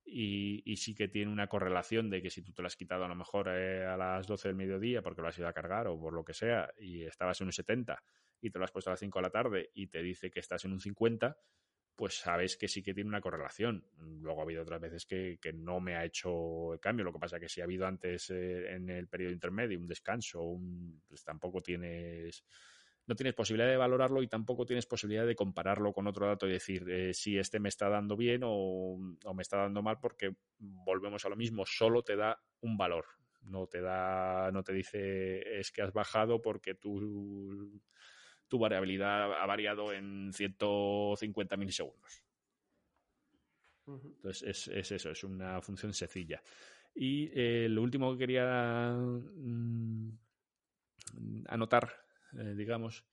[0.05, 3.07] y, sí que tiene una correlación de que si tú te lo has quitado a
[3.07, 5.99] lo mejor eh, a las 12 del mediodía porque lo has ido a cargar o
[5.99, 8.01] por lo que sea y estabas en un 70
[8.41, 10.39] y te lo has puesto a las 5 de la tarde y te dice que
[10.39, 11.37] estás en un 50,
[12.01, 13.85] pues sabes que sí que tiene una correlación.
[14.21, 17.05] Luego ha habido otras veces que, no me ha hecho el cambio.
[17.05, 19.85] Lo que pasa es que si ha habido antes eh, en el periodo intermedio un
[19.85, 20.59] descanso,
[21.07, 22.43] pues tampoco tienes
[23.05, 26.53] no tienes posibilidad de valorarlo y tampoco tienes posibilidad de compararlo con otro dato y
[26.53, 30.33] decir eh, si este me está dando bien o, o, me está dando mal porque
[30.57, 33.05] volvemos a lo mismo, solo te da un valor,
[33.43, 37.79] no te da, no te dice es que has bajado porque tú
[38.51, 42.21] tu variabilidad ha variado en 150 milisegundos.
[43.87, 46.43] Entonces es, eso, es una función sencilla.
[46.93, 50.11] Y eh, lo último que quería mm,
[51.47, 51.93] anotar,
[52.37, 53.05] eh, digamos,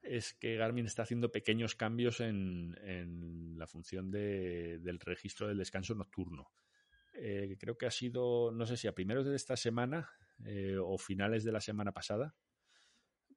[0.00, 6.52] es que Garmin está haciendo pequeños cambios en, la función del registro del descanso nocturno.
[7.12, 10.08] Eh, creo que ha sido, no sé si a primeros de esta semana
[10.82, 12.34] o finales de la semana pasada,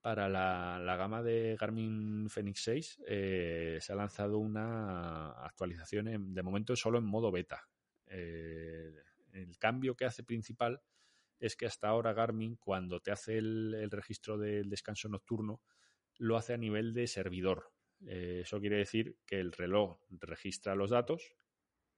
[0.01, 6.75] para la, gama de Garmin Fenix 6 eh, se ha lanzado una actualización de momento
[6.75, 7.67] solo en modo beta.
[8.07, 8.93] Eh,
[9.33, 10.81] el cambio que hace principal
[11.39, 15.61] es que hasta ahora Garmin cuando te hace el, registro del descanso nocturno
[16.17, 17.71] lo hace a nivel de servidor.
[18.05, 21.35] Eh, eso quiere decir que el reloj registra los datos,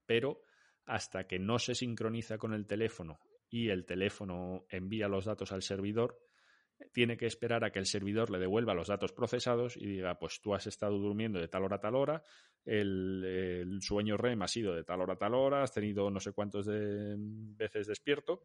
[0.06, 0.44] pero
[0.86, 5.62] hasta que no se sincroniza con el teléfono y el teléfono envía los datos al
[5.62, 6.20] servidor,
[6.92, 10.42] tiene que esperar a que el servidor le devuelva los datos procesados y diga, pues
[10.42, 12.24] tú has estado durmiendo de tal hora a tal hora,
[12.66, 16.34] el, sueño REM ha sido de tal hora a tal hora, has tenido no sé
[16.34, 18.44] cuántos de, veces despierto.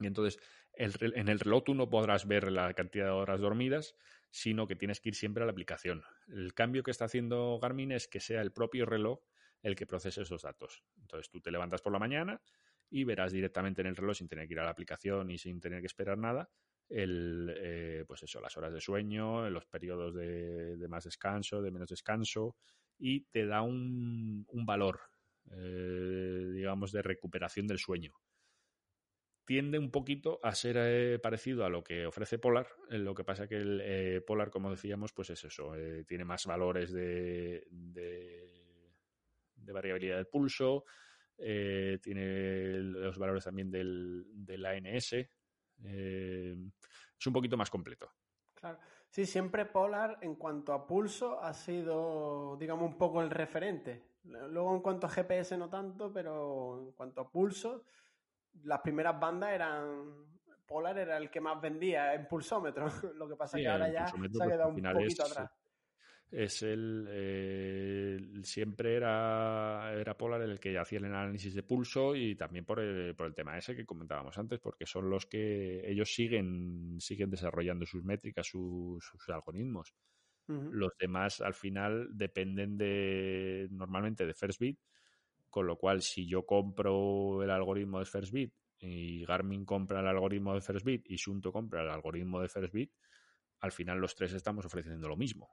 [0.00, 0.38] Y entonces
[0.74, 3.94] en el reloj tú no podrás ver la cantidad de horas dormidas,
[4.30, 6.02] sino que tienes que ir siempre a la aplicación.
[6.28, 9.20] El cambio que está haciendo Garmin es que sea el propio reloj
[9.62, 10.82] el que procese esos datos.
[11.00, 12.40] Entonces tú te levantas por la mañana
[12.90, 15.60] y verás directamente en el reloj sin tener que ir a la aplicación y sin
[15.60, 16.50] tener que esperar nada
[16.88, 21.88] el, eh, pues eso, las horas de sueño, los periodos de, más descanso, de menos
[21.88, 22.56] descanso,
[22.98, 25.00] y te da un, valor,
[25.50, 28.12] eh, digamos, de recuperación del sueño.
[29.44, 33.48] Tiende un poquito a ser eh, parecido a lo que ofrece Polar, lo que pasa
[33.48, 35.72] que el Polar, como decíamos, pues es eso,
[36.06, 38.94] tiene más valores de, de,
[39.56, 40.84] de variabilidad del pulso,
[41.36, 45.16] tiene los valores también del, del ANS,
[45.84, 46.56] eh,
[47.18, 48.10] es un poquito más completo.
[48.54, 48.78] Claro.
[49.08, 54.10] Sí, siempre Polar en cuanto a pulso ha sido, digamos, un poco el referente.
[54.24, 57.84] Luego en cuanto a GPS no tanto, pero en cuanto a pulso,
[58.64, 60.30] las primeras bandas eran...
[60.66, 62.86] Polar era el que más vendía en pulsómetro.
[63.16, 65.50] Lo que pasa es que ahora ya se ha pues, quedado un poquito atrás
[66.32, 72.64] es el, siempre era, era Polar el que hacía el análisis de pulso y también
[72.64, 76.96] por el, por el tema ese que comentábamos antes, porque son los que ellos siguen,
[77.00, 79.94] siguen desarrollando sus métricas, sus, algoritmos.
[80.48, 84.78] Los demás al final dependen de normalmente de First Bit,
[85.48, 90.08] con lo cual si yo compro el algoritmo de First Bit y Garmin compra el
[90.08, 92.92] algoritmo de First Bit y Sunto compra el algoritmo de First Bit,
[93.60, 95.48] al final los tres estamos ofreciendo lo mismo.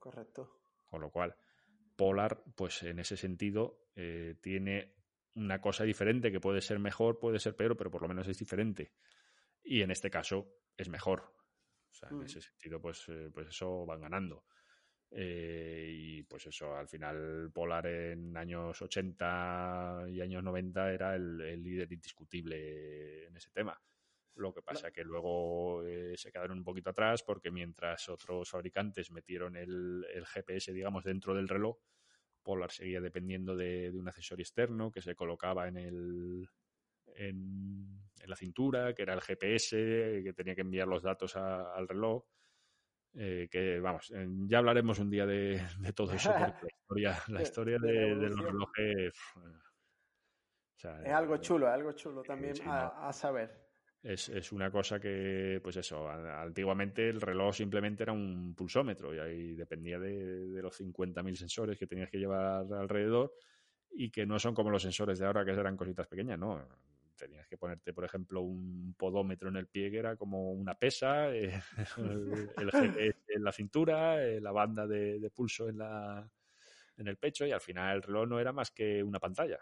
[0.00, 0.62] Correcto.
[0.88, 1.36] Con lo cual,
[1.94, 4.94] Polar, pues en ese sentido, eh, tiene
[5.34, 8.38] una cosa diferente que puede ser mejor, puede ser peor, pero por lo menos es
[8.38, 8.94] diferente.
[9.62, 11.32] Y en este caso es mejor.
[11.90, 12.22] O sea, en mm.
[12.22, 14.46] ese sentido, pues, eh, pues eso van ganando.
[15.10, 21.62] Eh, y pues eso, al final Polar en años 80 y años 90 era el
[21.62, 23.78] líder indiscutible en ese tema.
[24.36, 28.48] Lo que pasa es que luego eh, se quedaron un poquito atrás porque mientras otros
[28.48, 31.76] fabricantes metieron el, GPS, digamos, dentro del reloj,
[32.42, 36.48] Polar seguía dependiendo de, un accesorio externo que se colocaba en el
[37.16, 42.24] en, la cintura, que era el GPS, que tenía que enviar los datos al reloj.
[43.12, 44.12] Eh, que vamos,
[44.46, 45.60] ya hablaremos un día de,
[45.96, 49.14] todo eso, porque la historia, la historia de, los relojes.
[50.76, 53.69] es algo eh, chulo, es algo chulo también a saber.
[54.02, 59.18] Es, es, una cosa que, pues eso, antiguamente el reloj simplemente era un pulsómetro y
[59.18, 63.34] ahí dependía de, de los 50.000 sensores que tenías que llevar alrededor
[63.92, 66.66] y que no son como los sensores de ahora que eran cositas pequeñas, ¿no?
[67.14, 71.30] Tenías que ponerte, por ejemplo, un podómetro en el pie que era como una pesa,
[71.34, 71.60] eh,
[72.56, 76.26] el, GPS en la cintura, eh, la banda de, de pulso en, la,
[76.96, 79.58] en el pecho y al final el reloj no era más que una pantalla.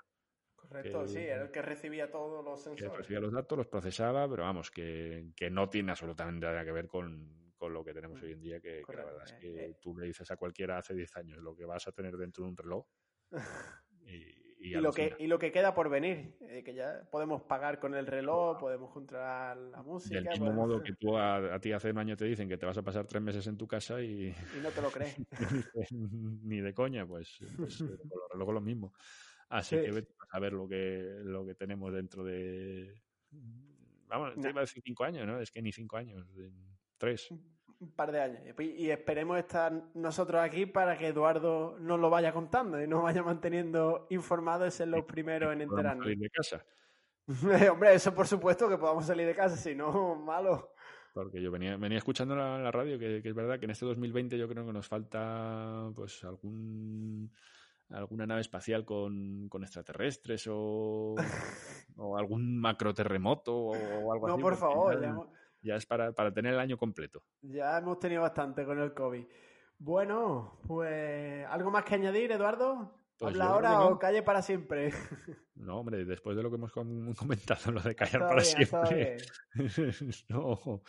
[0.59, 2.91] Correcto, sí, era el que recibía todos los sensores.
[2.91, 6.73] Que recibía los datos, los procesaba, pero vamos, que, que no tiene absolutamente nada que
[6.73, 9.65] ver con, con lo que tenemos hoy en día, que, la verdad es eh, que
[9.67, 9.77] eh.
[9.81, 12.51] tú le dices a cualquiera hace 10 años lo que vas a tener dentro de
[12.51, 12.87] un reloj.
[14.07, 17.79] y, y, lo que, y lo que queda por venir, eh, que ya podemos pagar
[17.79, 20.17] con el reloj, podemos juntar la música.
[20.17, 22.79] Del mismo modo que tú a, ti hace un año te dicen que te vas
[22.79, 24.29] a pasar tres meses en tu casa y...
[24.29, 25.17] Y no te lo crees.
[25.93, 28.93] ni de coña, pues, pues con los relojes lo mismo.
[29.49, 33.03] Así que vete a ver lo que, lo que tenemos dentro de.
[34.07, 35.41] Vamos, te iba a decir cinco años, ¿no?
[35.41, 36.27] Es que ni cinco años,
[36.97, 37.31] tres.
[37.81, 38.43] Un par de años.
[38.59, 43.23] Y esperemos estar nosotros aquí para que Eduardo nos lo vaya contando y nos vaya
[43.23, 46.05] manteniendo informados y ser los primeros en enterarnos.
[46.05, 46.65] salir de casa.
[47.73, 50.73] Hombre, eso por supuesto que podamos salir de casa, si no, malo.
[51.15, 53.87] Porque yo venía, venía escuchando la, la radio que, que, es verdad que en este
[53.87, 57.31] 2020 yo creo que nos falta pues algún
[57.91, 61.15] alguna nave espacial con, con extraterrestres o,
[61.97, 64.37] o, algún macro terremoto o, algo así.
[64.37, 65.31] No, por favor.
[65.61, 67.23] Ya, es para, para, tener el año completo.
[67.43, 69.25] Ya hemos tenido bastante con el COVID.
[69.79, 72.99] Bueno, pues algo más que añadir, Eduardo.
[73.19, 74.93] Pues ¿Habla ahora o calle para siempre?
[75.59, 79.17] No, hombre, después de lo que hemos comentado, lo de callar para siempre.
[80.29, 80.83] no.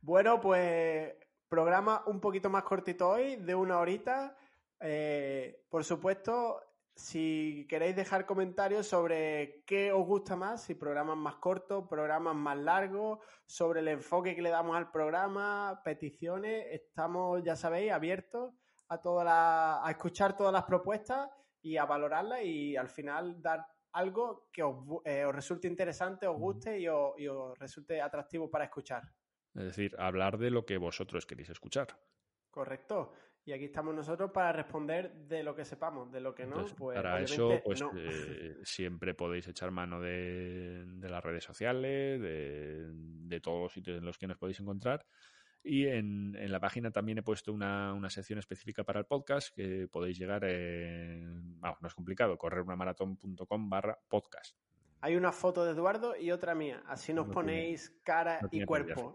[0.00, 1.12] Bueno, pues
[1.48, 4.36] programa un poquito más cortito hoy, de una horita.
[4.80, 6.60] Eh, por supuesto,
[6.94, 12.56] si queréis dejar comentarios sobre qué os gusta más, si programas más cortos, programas más
[12.56, 18.54] largos, sobre el enfoque que le damos al programa, peticiones, estamos, ya sabéis, abiertos
[18.88, 21.28] a, toda a escuchar todas las propuestas
[21.60, 26.78] y a valorarlas y al final dar algo que os, eh, resulte interesante, os guste
[26.78, 29.02] y os resulte atractivo para escuchar.
[29.54, 31.88] Es decir, hablar de lo que vosotros queréis escuchar.
[32.50, 33.12] Correcto.
[33.46, 36.96] Y aquí estamos nosotros para responder de lo que sepamos, de lo que no, pues.
[36.96, 43.72] Para eso, pues eh, siempre podéis echar mano de, las redes sociales, de, todos los
[43.72, 45.06] sitios en los que nos podéis encontrar.
[45.62, 50.18] Y en, la página también he puesto una, sección específica para el podcast que podéis
[50.18, 54.56] llegar, en, no es complicado, correrunamaratón.com barra podcast.
[55.00, 56.82] Hay una foto de Eduardo y otra mía.
[56.86, 59.14] Así nos ponéis cara y cuerpo.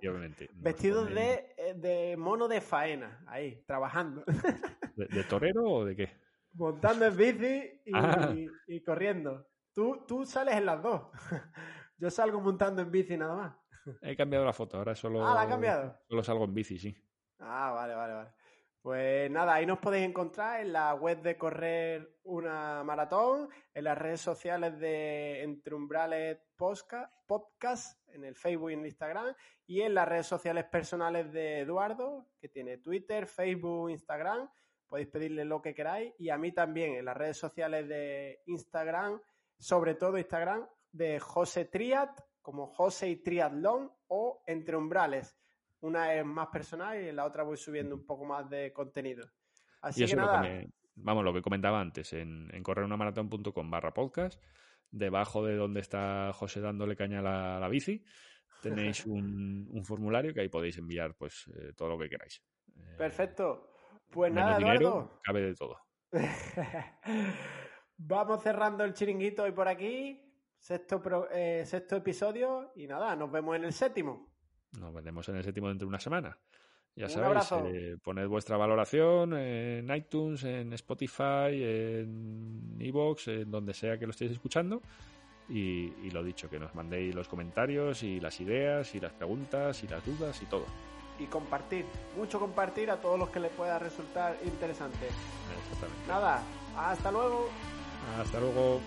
[0.53, 4.23] Vestidos de, eh, de, mono de faena, ahí, trabajando.
[4.95, 6.09] ¿De, torero o de qué?
[6.53, 8.33] Montando en bici ah.
[8.67, 9.47] y, corriendo.
[9.73, 11.03] Tú, tú sales en las dos.
[11.97, 13.55] Yo salgo montando en bici nada más.
[14.01, 15.25] He cambiado la foto, ahora solo.
[15.25, 15.99] Ah, la ha cambiado.
[16.07, 16.95] Solo salgo en bici, sí.
[17.39, 18.29] Ah, vale, vale, vale.
[18.81, 23.95] Pues nada, ahí nos podéis encontrar en la web de Correr una Maratón, en las
[23.95, 29.35] redes sociales de Entre Umbrales Podcast, en el Facebook y en el Instagram,
[29.67, 34.49] y en las redes sociales personales de Eduardo, que tiene Twitter, Facebook, Instagram.
[34.87, 36.15] Podéis pedirle lo que queráis.
[36.17, 39.21] Y a mí también en las redes sociales de Instagram,
[39.59, 45.37] sobre todo Instagram, de José Triat, como José y Triatlón, o Entre Umbrales.
[45.81, 49.27] Una es más personal y en la otra voy subiendo un poco más de contenido.
[49.81, 50.43] Así que nada.
[50.95, 54.41] vamos, lo que comentaba antes, en, en correrunaMaratón.com barra podcast,
[54.91, 58.03] debajo de donde está José dándole caña a la, bici,
[58.61, 62.43] tenéis un, formulario que ahí podéis enviar pues eh, todo lo que queráis.
[62.75, 63.73] Eh, Perfecto.
[64.09, 65.19] Pues nada, Eduardo.
[65.23, 65.77] cabe de todo.
[67.97, 70.27] Vamos cerrando el chiringuito hoy por aquí.
[70.59, 71.01] Sexto,
[71.31, 74.30] eh, sexto episodio y nada, nos vemos en el séptimo.
[74.79, 76.37] Nos veremos en el séptimo dentro de una semana.
[76.95, 83.97] Ya sabéis, eh, poned vuestra valoración en iTunes, en Spotify, en Evox, en donde sea
[83.97, 84.81] que lo estéis escuchando.
[85.47, 89.87] Y, lo dicho, que nos mandéis los comentarios y las ideas y las preguntas y
[89.87, 90.65] las dudas y todo.
[91.19, 95.07] Y compartir, mucho compartir a todos los que les pueda resultar interesante.
[96.07, 96.41] Nada,
[96.77, 97.49] hasta luego.
[98.17, 98.79] Hasta luego.